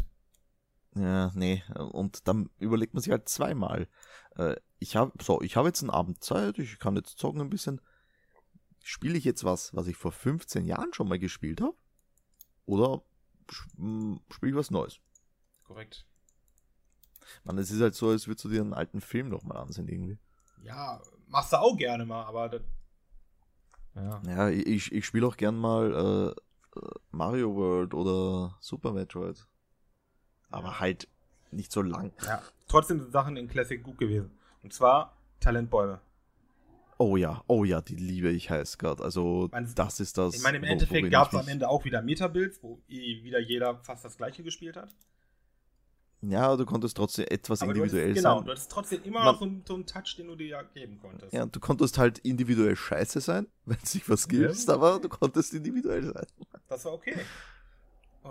Ja, 0.97 1.33
nee, 1.35 1.65
und 1.75 2.29
dann 2.29 2.51
überlegt 2.59 2.95
man 2.95 3.03
sich 3.03 3.11
halt 3.11 3.29
zweimal. 3.29 3.89
Äh, 4.37 4.57
ich 4.79 4.97
habe 4.97 5.13
so, 5.23 5.41
ich 5.41 5.57
habe 5.57 5.69
jetzt 5.69 5.83
einen 5.83 5.91
Abend 5.91 6.23
Zeit, 6.23 6.59
ich 6.59 6.79
kann 6.79 6.97
jetzt 6.97 7.19
zocken 7.19 7.41
ein 7.41 7.51
bisschen. 7.51 7.81
Spiele 8.83 9.19
ich 9.19 9.25
jetzt 9.25 9.45
was, 9.45 9.75
was 9.75 9.87
ich 9.87 9.97
vor 9.97 10.13
15 10.13 10.67
Jahren 10.67 10.93
schon 10.93 11.09
mal 11.09 11.19
gespielt 11.19 11.61
habe? 11.61 11.75
Oder 12.67 13.03
spiele 13.49 14.53
ich 14.53 14.55
was 14.55 14.71
Neues? 14.71 15.01
Korrekt. 15.65 16.07
Man, 17.43 17.59
es 17.59 17.71
ist 17.71 17.81
halt 17.81 17.95
so, 17.95 18.11
als 18.11 18.29
würdest 18.29 18.45
du 18.45 18.51
dir 18.51 18.61
einen 18.61 18.75
alten 18.75 19.01
Film 19.01 19.31
nochmal 19.31 19.59
ansehen 19.59 19.89
irgendwie. 19.89 20.19
Ja, 20.63 21.01
machst 21.27 21.53
du 21.53 21.59
auch 21.59 21.77
gerne 21.77 22.05
mal, 22.05 22.25
aber 22.25 22.49
das. 22.49 22.63
Ja. 23.95 24.23
Ja, 24.27 24.49
ich, 24.49 24.93
ich 24.93 25.07
spiele 25.07 25.27
auch 25.27 25.37
gern 25.37 25.57
mal 25.57 26.35
äh, 26.75 26.79
äh, 26.79 26.91
Mario 27.11 27.55
World 27.55 27.95
oder 27.95 28.57
Super 28.61 28.93
Metroid. 28.93 29.47
Aber 30.55 30.69
Ja. 30.69 30.81
halt 30.81 31.09
nicht 31.51 31.71
so 31.73 31.83
lang. 31.83 32.13
ja. 32.27 32.43
Trotzdem 32.69 33.01
sind 33.01 33.13
Sachen 33.13 33.37
in 33.37 33.49
Classic 33.49 33.83
gut 33.83 33.99
gewesen. 33.99 34.31
Und 34.63 34.73
zwar 34.73 35.17
Talentbäume. 35.41 36.01
Oh 36.97 37.17
ja, 37.17 37.43
oh 37.49 37.65
ja, 37.65 37.81
die 37.81 37.97
liebe 37.97 38.31
ich 38.31 38.51
heiß 38.51 38.79
gerade. 38.79 39.03
Also 39.03 39.49
Man- 39.53 39.73
das 39.75 40.01
ist 40.01 40.17
das. 40.17 40.35
Ich 40.37 40.43
meine, 40.43 40.59
im 40.59 40.65
Endeffekt 40.65 41.11
gab 41.11 41.33
es 41.33 41.39
am 41.39 41.49
Ende 41.49 41.69
auch 41.69 41.85
wieder 41.85 42.01
Meta-Builds, 42.03 42.63
wo 42.63 42.81
wieder 42.87 43.41
jeder 43.41 43.79
fast 43.83 44.05
das 44.05 44.17
gleiche 44.17 44.43
gespielt 44.43 44.77
hat. 44.77 44.89
Ja, 46.23 46.57
du 46.57 46.65
konntest 46.65 46.97
trotzdem 46.97 47.27
etwas 47.29 47.61
Aber 47.61 47.75
du 47.75 47.81
individuell 47.81 48.11
hattest, 48.11 48.25
genau, 48.25 48.37
sein. 48.39 48.45
du 48.47 48.51
hattest 48.53 48.71
trotzdem 48.73 49.03
immer 49.05 49.25
Man- 49.25 49.37
so, 49.39 49.45
einen- 49.45 49.63
so 49.67 49.75
einen 49.75 49.87
Touch, 49.87 50.17
den 50.17 50.29
du 50.29 50.37
dir 50.37 50.47
ja 50.47 50.63
geben 50.63 50.99
konntest. 50.99 51.33
Ja, 51.35 51.45
du 51.45 51.61
konntest 51.61 51.99
halt 51.99 52.19
individuell 52.21 52.77
scheiße 52.77 53.21
sein, 53.21 53.47
wenn 53.67 53.77
es 53.83 53.93
sich 53.93 54.09
was 54.09 54.27
gibst, 54.29 54.71
aber 54.71 54.99
du 55.01 55.09
konntest 55.11 55.53
individuell 55.53 56.05
sein. 56.15 56.27
Das 56.69 56.85
war 56.87 56.95
okay. 56.95 57.17
ähm, 58.25 58.31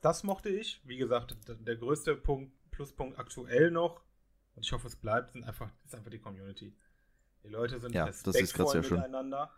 das 0.00 0.22
mochte 0.22 0.48
ich. 0.48 0.80
Wie 0.84 0.96
gesagt, 0.96 1.36
der 1.48 1.76
größte 1.76 2.16
Punkt, 2.16 2.52
Pluspunkt 2.70 3.18
aktuell 3.18 3.70
noch, 3.70 4.00
und 4.54 4.64
ich 4.64 4.72
hoffe, 4.72 4.88
es 4.88 4.96
bleibt, 4.96 5.30
sind 5.30 5.44
einfach, 5.44 5.70
ist 5.84 5.94
einfach 5.94 6.10
die 6.10 6.18
Community. 6.18 6.74
Die 7.44 7.48
Leute 7.48 7.78
sind 7.78 7.94
Ja, 7.94 8.06
respektvoll 8.06 8.80
miteinander. 8.80 9.52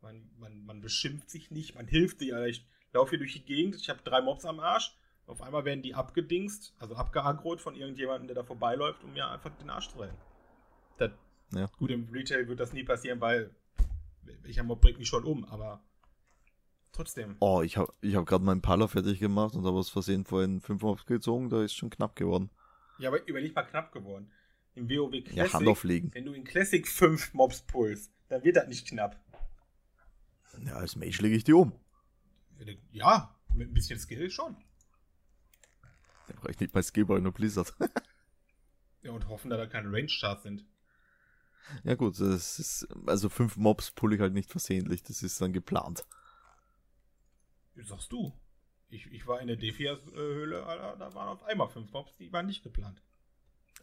Man, 0.00 0.30
man, 0.38 0.64
man 0.64 0.80
beschimpft 0.80 1.28
sich 1.28 1.50
nicht, 1.50 1.74
man 1.74 1.88
hilft 1.88 2.20
sich. 2.20 2.32
Also 2.32 2.46
ich 2.46 2.66
laufe 2.92 3.10
hier 3.10 3.18
durch 3.18 3.32
die 3.32 3.44
Gegend, 3.44 3.74
ich 3.74 3.90
habe 3.90 4.00
drei 4.04 4.20
Mobs 4.20 4.44
am 4.44 4.60
Arsch. 4.60 4.96
Auf 5.26 5.42
einmal 5.42 5.64
werden 5.64 5.82
die 5.82 5.94
abgedingst, 5.94 6.74
also 6.78 6.94
abgeagrot 6.94 7.60
von 7.60 7.74
irgendjemandem, 7.74 8.28
der 8.28 8.36
da 8.36 8.44
vorbeiläuft, 8.44 9.02
um 9.02 9.12
mir 9.14 9.26
einfach 9.28 9.50
den 9.56 9.70
Arsch 9.70 9.88
zu 9.88 9.98
rennen. 9.98 10.16
Das, 10.98 11.10
Ja. 11.52 11.66
Gut, 11.78 11.90
im 11.90 12.08
Retail 12.12 12.46
wird 12.46 12.60
das 12.60 12.72
nie 12.72 12.84
passieren, 12.84 13.20
weil 13.20 13.54
welcher 14.42 14.62
Mob 14.62 14.80
bringt 14.80 14.98
mich 14.98 15.08
schon 15.08 15.24
um, 15.24 15.44
aber 15.46 15.82
trotzdem. 16.94 17.36
Oh, 17.40 17.62
ich 17.62 17.76
habe 17.76 17.92
ich 18.00 18.14
hab 18.16 18.26
gerade 18.26 18.44
meinen 18.44 18.62
Palla 18.62 18.88
fertig 18.88 19.18
gemacht 19.20 19.54
und 19.54 19.64
habe 19.66 19.76
aus 19.76 19.90
Versehen 19.90 20.24
vorhin 20.24 20.60
5 20.60 20.82
Mobs 20.82 21.06
gezogen, 21.06 21.50
da 21.50 21.62
ist 21.62 21.74
schon 21.74 21.90
knapp 21.90 22.16
geworden. 22.16 22.50
Ja, 22.98 23.08
aber 23.10 23.26
überleg 23.26 23.54
mal 23.54 23.62
knapp 23.64 23.92
geworden. 23.92 24.30
Im 24.74 24.88
WoW 24.88 25.12
Ja, 25.14 25.20
Classic, 25.22 25.54
Hand 25.54 25.68
auflegen. 25.68 26.14
wenn 26.14 26.24
du 26.24 26.32
in 26.32 26.44
Classic 26.44 26.86
5 26.86 27.34
Mobs 27.34 27.62
pullst, 27.62 28.12
dann 28.28 28.42
wird 28.44 28.56
das 28.56 28.66
nicht 28.68 28.88
knapp. 28.88 29.20
Ja, 30.64 30.74
als 30.74 30.96
Mage 30.96 31.20
lege 31.22 31.36
ich 31.36 31.44
die 31.44 31.52
um. 31.52 31.72
Ja, 32.92 33.34
mit 33.54 33.68
ein 33.70 33.74
bisschen 33.74 33.98
Skill 33.98 34.30
schon. 34.30 34.56
Da 36.28 36.34
brauche 36.36 36.52
ich 36.52 36.60
nicht 36.60 36.72
bei 36.72 36.80
Skillboy 36.82 37.20
nur 37.20 37.32
Blizzard. 37.32 37.74
Ja, 39.02 39.10
und 39.12 39.28
hoffen, 39.28 39.50
dass 39.50 39.58
da 39.58 39.66
keine 39.66 39.92
Range-Charts 39.92 40.44
sind. 40.44 40.64
ja 41.82 41.94
gut, 41.94 42.18
das 42.20 42.58
ist, 42.58 42.88
also 43.06 43.28
5 43.28 43.56
Mobs 43.58 43.90
pulle 43.90 44.14
ich 44.16 44.20
halt 44.22 44.32
nicht 44.32 44.50
versehentlich, 44.50 45.02
das 45.02 45.22
ist 45.22 45.40
dann 45.40 45.52
geplant. 45.52 46.06
Sagst 47.82 48.12
du. 48.12 48.32
Ich, 48.88 49.06
ich 49.10 49.26
war 49.26 49.40
in 49.40 49.48
der 49.48 49.56
Defias-Höhle, 49.56 50.64
Alter, 50.64 50.96
da 50.96 51.14
waren 51.14 51.28
auf 51.28 51.42
einmal 51.44 51.68
5 51.68 51.90
Mobs, 51.92 52.14
die 52.16 52.32
waren 52.32 52.46
nicht 52.46 52.62
geplant. 52.62 53.02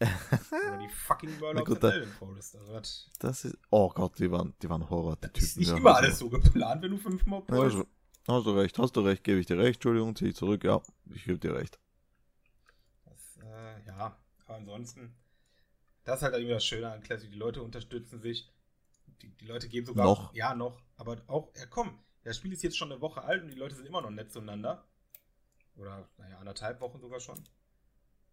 Oder 0.00 0.78
die 0.78 0.88
fucking 0.88 1.40
of 1.42 1.64
gut, 1.66 1.82
da- 1.82 1.92
Forest. 2.18 2.56
Also, 2.56 2.72
das 2.72 3.10
Das 3.18 3.44
ist, 3.44 3.58
oh 3.70 3.90
Gott, 3.90 4.18
die 4.18 4.30
waren, 4.30 4.54
die 4.62 4.68
waren 4.70 4.88
Horror, 4.88 5.16
die 5.16 5.28
das 5.32 5.42
ist 5.42 5.58
nicht 5.58 5.70
immer 5.70 5.96
alles 5.96 6.18
so 6.18 6.30
geplant, 6.30 6.82
wenn 6.82 6.92
du 6.92 6.98
5 6.98 7.26
Mobs 7.26 7.48
Ja, 7.50 7.56
pullst. 7.56 7.76
also, 7.76 7.88
Hast 8.28 8.46
du 8.46 8.50
recht, 8.52 8.78
hast 8.78 8.96
du 8.96 9.00
recht, 9.00 9.24
gebe 9.24 9.40
ich 9.40 9.46
dir 9.46 9.58
recht. 9.58 9.76
Entschuldigung, 9.76 10.14
ziehe 10.14 10.30
ich 10.30 10.36
zurück. 10.36 10.62
Ja, 10.64 10.80
ich 11.12 11.24
gebe 11.24 11.38
dir 11.40 11.54
recht. 11.56 11.78
Das, 13.04 13.36
äh, 13.44 13.84
ja, 13.86 14.16
aber 14.46 14.54
ansonsten, 14.56 15.12
das 16.04 16.18
ist 16.18 16.22
halt 16.22 16.34
irgendwie 16.34 16.54
das 16.54 16.64
Schöne 16.64 16.90
an 16.90 17.02
Classic. 17.02 17.30
Die 17.30 17.36
Leute 17.36 17.62
unterstützen 17.62 18.20
sich. 18.20 18.48
Die, 19.22 19.28
die 19.28 19.46
Leute 19.46 19.68
geben 19.68 19.86
sogar. 19.86 20.06
Noch. 20.06 20.32
Ja, 20.34 20.54
noch. 20.54 20.80
Aber 20.96 21.20
auch, 21.26 21.52
ja 21.56 21.66
komm, 21.66 21.98
das 22.24 22.36
Spiel 22.36 22.52
ist 22.52 22.62
jetzt 22.62 22.76
schon 22.76 22.92
eine 22.92 23.00
Woche 23.00 23.22
alt 23.22 23.42
und 23.42 23.48
die 23.48 23.56
Leute 23.56 23.74
sind 23.74 23.86
immer 23.86 24.00
noch 24.00 24.10
nett 24.10 24.32
zueinander. 24.32 24.86
Oder, 25.76 26.08
naja, 26.18 26.38
anderthalb 26.38 26.80
Wochen 26.80 27.00
sogar 27.00 27.20
schon. 27.20 27.42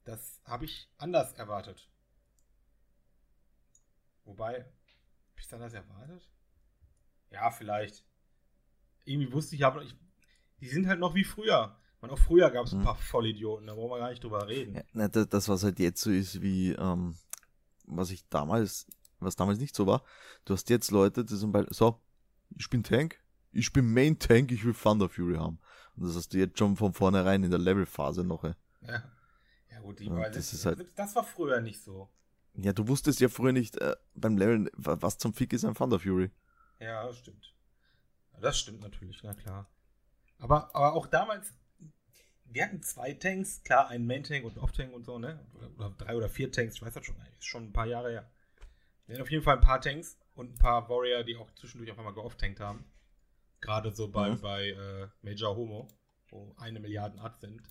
Das 0.04 0.42
habe 0.46 0.66
ich 0.66 0.90
anders 0.98 1.34
erwartet. 1.34 1.90
Wobei, 4.26 4.60
habe 4.60 5.40
ich 5.40 5.46
es 5.46 5.54
anders 5.54 5.74
erwartet? 5.74 6.28
Ja, 7.32 7.52
vielleicht. 7.52 8.06
Irgendwie 9.06 9.32
wusste 9.32 9.56
ich 9.56 9.66
aber, 9.66 9.82
ich, 9.84 9.96
die 10.60 10.68
sind 10.68 10.88
halt 10.88 11.00
noch 11.00 11.16
wie 11.16 11.24
früher. 11.24 11.78
Man, 12.02 12.12
auch 12.12 12.20
früher 12.20 12.50
gab 12.52 12.66
es 12.66 12.74
ein 12.74 12.80
Hm. 12.80 12.86
paar 12.86 12.96
Vollidioten, 12.96 13.68
da 13.68 13.76
wollen 13.76 13.90
wir 13.92 14.00
gar 14.00 14.10
nicht 14.10 14.24
drüber 14.24 14.48
reden. 14.48 14.76
Ja, 14.76 14.84
ne, 14.94 15.10
das, 15.10 15.28
das, 15.30 15.50
was 15.50 15.64
halt 15.64 15.80
jetzt 15.80 16.02
so 16.02 16.12
ist, 16.12 16.42
wie, 16.42 16.72
ähm, 16.74 17.16
was 17.86 18.12
ich 18.12 18.28
damals, 18.30 18.88
was 19.20 19.36
damals 19.36 19.60
nicht 19.60 19.76
so 19.76 19.86
war. 19.88 20.04
Du 20.46 20.54
hast 20.54 20.70
jetzt 20.70 20.92
Leute, 20.92 21.26
die 21.26 21.36
zum 21.36 21.52
Beispiel, 21.52 21.74
so, 21.74 22.00
ich 22.58 22.70
bin 22.70 22.84
Tank, 22.84 23.22
ich 23.52 23.72
bin 23.74 23.94
Main 23.94 24.18
Tank, 24.20 24.52
ich 24.52 24.64
will 24.66 24.74
Thunder 24.74 25.10
Fury 25.10 25.36
haben. 25.36 25.60
Und 25.96 26.08
das 26.08 26.16
hast 26.16 26.34
du 26.34 26.38
jetzt 26.38 26.58
schon 26.58 26.76
von 26.78 26.94
vornherein 26.94 27.44
in 27.44 27.50
der 27.52 27.60
Levelphase 27.60 28.24
noch. 28.24 28.44
ey. 28.44 28.54
Ja, 28.82 29.04
ja 29.72 29.80
gut, 29.82 30.00
die 30.00 30.10
weil 30.10 30.32
das 30.32 30.52
das, 30.52 30.66
halt- 30.66 30.88
das 30.96 31.16
war 31.16 31.24
früher 31.24 31.60
nicht 31.62 31.82
so. 31.84 32.10
Ja, 32.56 32.74
du 32.74 32.88
wusstest 32.88 33.20
ja 33.20 33.30
früher 33.30 33.52
nicht 33.52 33.78
äh, 33.78 33.96
beim 34.16 34.38
Leveln, 34.38 34.70
wa- 34.74 34.98
was 35.00 35.18
zum 35.18 35.34
Fick 35.34 35.54
ist 35.54 35.66
ein 35.66 35.76
Thunder 35.76 36.00
Fury. 36.00 36.32
Ja, 36.80 37.06
das 37.06 37.18
stimmt. 37.18 37.54
Das 38.42 38.58
stimmt 38.60 38.82
natürlich, 38.82 39.22
na 39.24 39.34
klar. 39.34 39.70
Aber, 40.40 40.74
aber 40.74 40.94
auch 40.94 41.08
damals, 41.08 41.54
wir 42.46 42.64
hatten 42.64 42.82
zwei 42.82 43.14
Tanks, 43.14 43.62
klar, 43.64 43.90
einen 43.90 44.08
Main-Tank 44.08 44.46
und 44.46 44.52
einen 44.54 44.62
Off-Tank 44.64 44.94
und 44.94 45.04
so, 45.06 45.20
ne? 45.20 45.46
Oder, 45.54 45.70
oder 45.76 45.90
drei 45.98 46.16
oder 46.16 46.30
vier 46.30 46.52
Tanks, 46.52 46.76
ich 46.76 46.82
weiß 46.82 46.94
das 46.94 47.06
schon, 47.06 47.16
ist 47.38 47.46
schon 47.46 47.66
ein 47.66 47.74
paar 47.74 47.86
Jahre 47.86 48.12
her. 48.12 48.32
Wir 49.06 49.16
hatten 49.16 49.24
auf 49.24 49.32
jeden 49.32 49.44
Fall 49.44 49.56
ein 49.58 49.62
paar 49.62 49.82
Tanks 49.82 50.18
und 50.36 50.54
ein 50.54 50.58
paar 50.58 50.88
Warrior, 50.90 51.24
die 51.24 51.36
auch 51.36 51.52
zwischendurch 51.56 51.92
auf 51.92 51.98
einmal 52.00 52.14
geoff-tankt 52.14 52.60
haben. 52.62 52.86
Gerade 53.62 53.94
so 53.94 54.08
bei, 54.10 54.30
Mhm. 54.32 54.42
bei 54.42 54.70
äh, 54.70 55.08
Major 55.22 55.56
Homo, 55.56 55.88
wo 56.30 56.54
eine 56.58 56.80
Milliarde 56.80 57.20
Art 57.20 57.40
sind. 57.42 57.62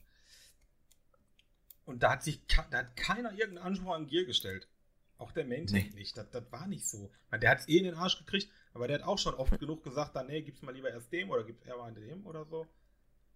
Und 1.85 2.03
da 2.03 2.13
hat 2.13 2.23
sich 2.23 2.43
da 2.47 2.79
hat 2.79 2.97
keiner 2.97 3.33
irgendeinen 3.33 3.67
Anspruch 3.67 3.95
an 3.95 4.07
Gear 4.07 4.25
gestellt. 4.25 4.69
Auch 5.17 5.33
der 5.33 5.47
Main 5.47 5.67
Tank 5.67 5.91
Nee. 5.91 5.95
nicht. 6.01 6.17
Das, 6.17 6.31
das 6.31 6.45
war 6.53 6.67
nicht 6.67 6.87
so. 6.87 7.11
Der 7.33 7.51
hat 7.51 7.61
es 7.61 7.69
eh 7.69 7.79
in 7.79 7.85
den 7.85 7.95
Arsch 7.95 8.19
gekriegt, 8.19 8.51
aber 8.75 8.87
der 8.87 8.99
hat 9.01 9.07
auch 9.07 9.19
schon 9.19 9.35
oft 9.35 9.59
genug 9.59 9.83
gesagt, 9.83 10.15
dann, 10.15 10.27
nee, 10.27 10.43
gib's 10.43 10.63
mal 10.63 10.73
lieber 10.75 10.91
erst 10.91 11.11
dem 11.13 11.31
oder 11.31 11.45
gib's 11.45 11.63
eher 11.63 11.77
mal 11.77 11.93
dem 11.93 12.25
oder 12.27 12.45
so. 12.45 12.67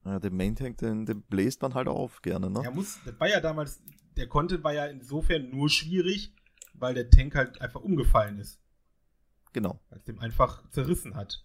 Ja, 0.05 0.19
den 0.19 0.37
Main 0.37 0.55
Tank, 0.55 0.79
den, 0.79 1.07
den 1.07 1.23
bläst 1.23 1.63
man 1.63 1.75
halt 1.75 1.89
auf 1.89 2.23
gerne, 2.23 2.51
ne? 2.51 2.61
Er 2.65 2.71
muss, 2.73 2.99
das 3.05 3.19
war 3.19 3.29
ja 3.29 3.41
damals, 3.41 3.81
der 4.17 4.29
Content 4.29 4.63
war 4.65 4.73
ja 4.75 4.87
insofern 4.87 5.49
nur 5.51 5.71
schwierig, 5.71 6.33
weil 6.75 6.95
der 6.95 7.09
Tank 7.09 7.35
halt 7.35 7.61
einfach 7.61 7.81
umgefallen 7.81 8.39
ist. 8.39 8.61
Genau. 9.53 9.81
Weil 9.89 9.99
es 9.99 10.05
dem 10.05 10.19
einfach 10.19 10.69
zerrissen 10.71 11.15
hat. 11.15 11.45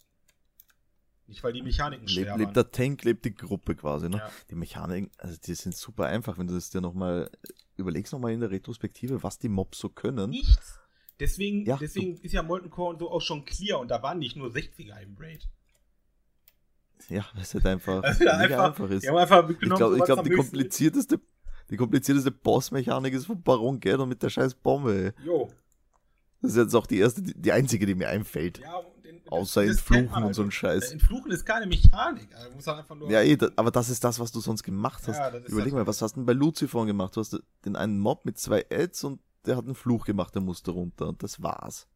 Nicht, 1.27 1.43
weil 1.43 1.51
die 1.53 1.61
Mechaniken 1.61 2.07
schwer 2.07 2.23
Leb, 2.23 2.31
waren. 2.31 2.39
lebt 2.39 2.55
der 2.55 2.71
Tank, 2.71 3.03
lebt 3.03 3.25
die 3.25 3.35
Gruppe 3.35 3.75
quasi, 3.75 4.07
ne? 4.09 4.17
Ja. 4.17 4.31
Die 4.49 4.55
Mechaniken, 4.55 5.11
also 5.17 5.37
die 5.45 5.53
sind 5.55 5.75
super 5.75 6.05
einfach, 6.05 6.37
wenn 6.37 6.47
du 6.47 6.53
das 6.53 6.69
dir 6.69 6.79
nochmal, 6.79 7.29
überlegst 7.75 8.13
nochmal 8.13 8.31
in 8.31 8.39
der 8.39 8.49
Retrospektive, 8.49 9.21
was 9.23 9.37
die 9.37 9.49
Mobs 9.49 9.77
so 9.79 9.89
können. 9.89 10.29
Nichts. 10.29 10.79
Deswegen, 11.19 11.65
Ja, 11.65 11.77
deswegen 11.77 12.17
ist 12.21 12.31
ja 12.31 12.43
Molten 12.43 12.69
Core 12.69 12.93
und 12.93 12.99
so 12.99 13.11
auch 13.11 13.21
schon 13.21 13.43
clear 13.43 13.79
und 13.79 13.89
da 13.89 14.01
waren 14.03 14.19
nicht 14.19 14.35
nur 14.37 14.49
60er 14.49 15.01
im 15.01 15.17
Raid. 15.19 15.47
Ja, 17.09 17.25
weil 17.33 17.43
es 17.43 17.53
halt 17.53 17.65
einfach, 17.65 18.03
Also 18.03 18.23
mega 18.23 18.37
einfach, 18.37 18.65
einfach 18.65 18.89
ist. 18.89 19.07
Haben 19.07 19.17
einfach 19.17 19.49
Ich 19.49 19.59
glaube, 19.59 19.97
glaub, 19.97 20.23
die 20.23 20.29
komplizierteste, 20.29 21.19
die 21.69 21.77
komplizierteste 21.77 22.31
Bossmechanik 22.31 23.13
ist 23.13 23.25
von 23.25 23.41
Baron 23.41 23.79
Geddon 23.79 24.07
mit 24.07 24.21
der 24.23 24.29
scheiß 24.29 24.53
Bombe. 24.55 25.13
Jo. 25.25 25.49
Das 26.41 26.51
ist 26.51 26.57
jetzt 26.57 26.75
auch 26.75 26.85
die 26.87 26.99
erste, 26.99 27.21
die, 27.21 27.33
die 27.35 27.51
einzige, 27.51 27.85
die 27.85 27.95
mir 27.95 28.09
einfällt. 28.09 28.59
Ja, 28.59 28.77
und 28.77 28.96
Außer 29.29 29.65
kennt 29.75 30.11
man 30.11 30.23
und 30.23 30.33
so 30.33 30.43
ein. 30.43 30.51
Scheiß. 30.51 30.91
Entfluchen 30.91 31.31
ist 31.31 31.45
keine 31.45 31.67
Mechanik. 31.67 32.33
Also 32.35 32.51
muss 32.51 32.67
halt 32.67 32.79
einfach 32.79 32.95
nur. 32.95 33.09
Ja, 33.09 33.21
eh, 33.21 33.37
aber 33.55 33.71
das 33.71 33.89
ist 33.89 34.03
das, 34.03 34.19
was 34.19 34.31
du 34.31 34.39
sonst 34.39 34.63
gemacht 34.63 35.03
hast. 35.07 35.17
Ja, 35.17 35.35
Überleg 35.47 35.73
mal, 35.73 35.85
was 35.85 36.01
hast 36.01 36.13
du 36.13 36.21
denn 36.21 36.25
bei 36.25 36.33
Lucifer 36.33 36.85
gemacht? 36.85 37.15
Du 37.15 37.19
hast 37.19 37.39
den 37.65 37.75
einen 37.75 37.99
Mob 37.99 38.25
mit 38.25 38.37
zwei 38.37 38.65
Ads 38.71 39.03
und 39.03 39.21
der 39.45 39.57
hat 39.57 39.65
einen 39.65 39.75
Fluch 39.75 40.05
gemacht, 40.05 40.35
der 40.35 40.41
musste 40.41 40.71
runter 40.71 41.07
und 41.07 41.23
das 41.23 41.41
war's. 41.41 41.87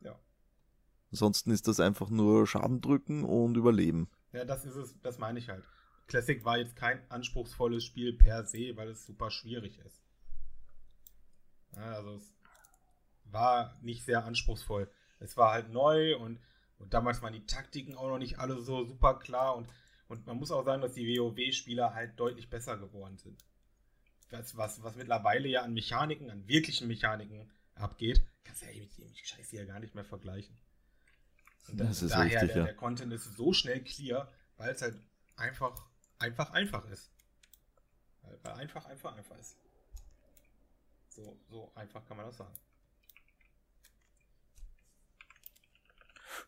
Ja. 0.00 0.18
Ansonsten 1.10 1.50
ist 1.50 1.68
das 1.68 1.80
einfach 1.80 2.10
nur 2.10 2.46
Schaden 2.46 2.80
drücken 2.80 3.24
und 3.24 3.56
überleben. 3.56 4.08
Ja, 4.32 4.44
das 4.44 4.64
ist 4.64 4.76
es, 4.76 5.00
das 5.00 5.18
meine 5.18 5.38
ich 5.38 5.48
halt. 5.48 5.64
Classic 6.08 6.44
war 6.44 6.58
jetzt 6.58 6.76
kein 6.76 7.00
anspruchsvolles 7.10 7.84
Spiel 7.84 8.12
per 8.12 8.44
se, 8.44 8.76
weil 8.76 8.88
es 8.88 9.06
super 9.06 9.30
schwierig 9.30 9.78
ist. 9.78 10.02
Ja, 11.74 11.92
also 11.92 12.14
es 12.14 12.32
war 13.24 13.74
nicht 13.82 14.04
sehr 14.04 14.24
anspruchsvoll. 14.24 14.90
Es 15.18 15.36
war 15.36 15.52
halt 15.52 15.70
neu 15.70 16.16
und, 16.16 16.38
und 16.78 16.94
damals 16.94 17.22
waren 17.22 17.32
die 17.32 17.46
Taktiken 17.46 17.96
auch 17.96 18.08
noch 18.08 18.18
nicht 18.18 18.38
alle 18.38 18.60
so 18.60 18.84
super 18.84 19.18
klar 19.18 19.56
und, 19.56 19.68
und 20.08 20.26
man 20.26 20.36
muss 20.36 20.50
auch 20.50 20.64
sagen, 20.64 20.82
dass 20.82 20.92
die 20.92 21.18
WoW-Spieler 21.18 21.94
halt 21.94 22.18
deutlich 22.18 22.48
besser 22.48 22.76
geworden 22.76 23.18
sind. 23.18 23.44
Das, 24.30 24.56
was, 24.56 24.82
was 24.82 24.96
mittlerweile 24.96 25.48
ja 25.48 25.62
an 25.62 25.72
Mechaniken, 25.72 26.30
an 26.30 26.46
wirklichen 26.48 26.88
Mechaniken 26.88 27.50
abgeht, 27.74 28.22
kannst 28.44 28.62
du 28.62 28.66
ja 28.66 28.80
mit 28.80 28.98
dem 28.98 29.14
Scheiß 29.14 29.50
hier 29.50 29.66
gar 29.66 29.80
nicht 29.80 29.94
mehr 29.94 30.04
vergleichen. 30.04 30.56
Und 31.68 31.78
Das 31.78 32.02
ist 32.02 32.12
daher, 32.12 32.24
richtig, 32.24 32.48
der, 32.48 32.56
ja. 32.58 32.64
der 32.64 32.74
Content 32.74 33.12
ist 33.12 33.36
so 33.36 33.52
schnell 33.52 33.82
clear, 33.82 34.30
weil 34.56 34.70
es 34.70 34.82
halt 34.82 35.00
einfach, 35.36 35.80
einfach, 36.18 36.50
einfach 36.52 36.88
ist. 36.90 37.10
Weil, 38.22 38.38
weil 38.42 38.52
einfach, 38.54 38.84
einfach, 38.86 39.16
einfach 39.16 39.38
ist. 39.38 39.56
So, 41.08 41.36
so 41.48 41.72
einfach 41.74 42.04
kann 42.06 42.16
man 42.16 42.26
das 42.26 42.36
sagen. 42.36 42.54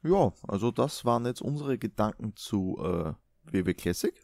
Ja, 0.03 0.33
also 0.47 0.71
das 0.71 1.05
waren 1.05 1.27
jetzt 1.27 1.43
unsere 1.43 1.79
Gedanken 1.79 2.35
zu 2.37 2.79
äh, 2.81 3.15
WW 3.45 3.75
Classic. 3.75 4.15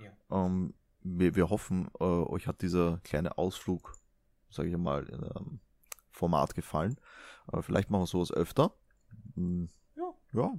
Ja. 0.00 0.12
Ähm, 0.30 0.74
wir, 1.00 1.34
wir 1.34 1.50
hoffen, 1.50 1.88
äh, 2.00 2.04
euch 2.04 2.46
hat 2.46 2.62
dieser 2.62 2.98
kleine 3.04 3.38
Ausflug, 3.38 3.94
sage 4.50 4.70
ich 4.70 4.76
mal, 4.76 5.04
in 5.04 5.22
einem 5.22 5.60
Format 6.10 6.54
gefallen. 6.54 6.98
Äh, 7.52 7.62
vielleicht 7.62 7.90
machen 7.90 8.02
wir 8.02 8.06
sowas 8.06 8.32
öfter. 8.32 8.74
Hm, 9.34 9.68
Ja. 9.96 10.14
ja. 10.32 10.54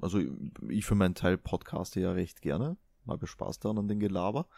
Also 0.00 0.20
ich 0.68 0.84
für 0.84 0.96
meinen 0.96 1.14
Teil 1.14 1.38
podcaste 1.38 2.00
ja 2.00 2.12
recht 2.12 2.42
gerne. 2.42 2.76
Habe 3.06 3.26
Spaß 3.26 3.60
daran 3.60 3.78
an 3.78 3.88
den 3.88 4.00
Gelaber. 4.00 4.48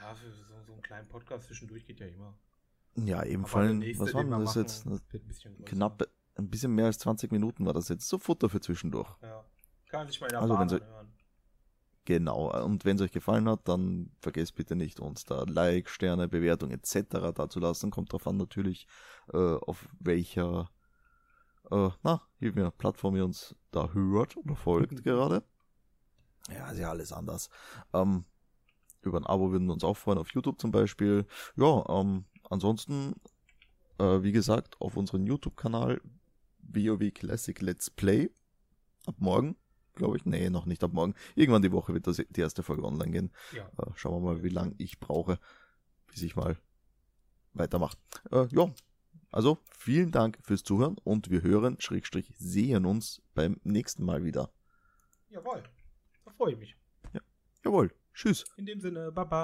Ja, 0.00 0.14
für 0.14 0.30
so, 0.30 0.42
so 0.66 0.72
einen 0.72 0.82
kleinen 0.82 1.08
Podcast 1.08 1.46
zwischendurch 1.46 1.86
geht 1.86 1.98
ja 1.98 2.06
immer. 2.06 2.38
Ja, 2.96 3.24
ebenfalls. 3.24 3.70
Was 3.98 4.14
war 4.14 4.22
den 4.22 4.30
denn 4.30 4.40
das 4.40 4.54
machen, 4.54 4.62
jetzt? 4.62 4.86
wird 4.86 6.10
ein 6.36 6.50
bisschen 6.50 6.74
mehr 6.74 6.86
als 6.86 6.98
20 6.98 7.32
Minuten 7.32 7.66
war 7.66 7.72
das 7.72 7.88
jetzt. 7.88 8.08
So 8.08 8.18
Futter 8.18 8.48
für 8.48 8.60
zwischendurch. 8.60 9.08
Ja. 9.22 9.44
Kann 9.88 10.06
sich 10.06 10.20
mal 10.20 10.26
in 10.26 10.32
der 10.32 10.40
Also, 10.40 10.54
Bahn 10.54 10.70
anhören. 10.70 11.12
Genau. 12.04 12.64
Und 12.64 12.84
wenn 12.84 12.96
es 12.96 13.02
euch 13.02 13.12
gefallen 13.12 13.48
hat, 13.48 13.66
dann 13.66 14.10
vergesst 14.20 14.56
bitte 14.56 14.76
nicht, 14.76 15.00
uns 15.00 15.24
da 15.24 15.44
Like, 15.48 15.88
Sterne, 15.88 16.28
Bewertung 16.28 16.70
etc. 16.70 17.32
dazulassen. 17.34 17.90
Kommt 17.90 18.12
drauf 18.12 18.26
an 18.26 18.36
natürlich, 18.36 18.86
äh, 19.32 19.38
auf 19.38 19.88
welcher, 20.00 20.70
äh, 21.70 21.88
na, 22.02 22.22
hilf 22.38 22.54
mir, 22.54 22.70
Plattform 22.72 23.16
ihr 23.16 23.24
uns 23.24 23.54
da 23.70 23.90
hört 23.92 24.36
oder 24.36 24.54
folgt 24.54 25.02
gerade. 25.04 25.44
Ja, 26.50 26.70
ist 26.70 26.78
ja 26.78 26.90
alles 26.90 27.12
anders. 27.12 27.48
Ähm, 27.94 28.24
über 29.00 29.18
ein 29.18 29.26
Abo 29.26 29.50
würden 29.50 29.66
wir 29.66 29.72
uns 29.72 29.84
auch 29.84 29.96
freuen, 29.96 30.18
auf 30.18 30.30
YouTube 30.34 30.60
zum 30.60 30.72
Beispiel. 30.72 31.26
Ja, 31.56 31.84
ähm, 31.88 32.26
ansonsten, 32.50 33.14
äh, 33.98 34.22
wie 34.22 34.32
gesagt, 34.32 34.78
auf 34.80 34.96
unserem 34.98 35.26
YouTube-Kanal 35.26 36.02
WoW 36.68 37.10
Classic 37.12 37.60
Let's 37.60 37.90
Play. 37.90 38.30
Ab 39.06 39.16
morgen, 39.18 39.56
glaube 39.94 40.16
ich. 40.16 40.24
Nee, 40.24 40.50
noch 40.50 40.66
nicht 40.66 40.82
ab 40.82 40.92
morgen. 40.92 41.14
Irgendwann 41.34 41.62
die 41.62 41.72
Woche 41.72 41.94
wird 41.94 42.06
das, 42.06 42.16
die 42.16 42.40
erste 42.40 42.62
Folge 42.62 42.84
online 42.84 43.12
gehen. 43.12 43.32
Ja. 43.52 43.68
Äh, 43.78 43.90
schauen 43.96 44.22
wir 44.22 44.34
mal, 44.34 44.42
wie 44.42 44.48
lange 44.48 44.74
ich 44.78 45.00
brauche, 45.00 45.38
bis 46.06 46.22
ich 46.22 46.36
mal 46.36 46.56
weitermache. 47.52 47.96
Äh, 48.30 48.46
ja, 48.50 48.72
also 49.30 49.58
vielen 49.76 50.12
Dank 50.12 50.38
fürs 50.42 50.62
Zuhören 50.62 50.96
und 51.02 51.28
wir 51.28 51.42
hören, 51.42 51.80
Schrägstrich, 51.80 52.32
sehen 52.36 52.86
uns 52.86 53.20
beim 53.34 53.60
nächsten 53.64 54.04
Mal 54.04 54.24
wieder. 54.24 54.52
Jawohl. 55.28 55.64
Da 56.24 56.30
freue 56.30 56.52
ich 56.52 56.58
mich. 56.58 56.76
Jawohl, 57.64 57.90
tschüss. 58.12 58.44
In 58.56 58.66
dem 58.66 58.80
Sinne, 58.80 59.10
Baba. 59.10 59.42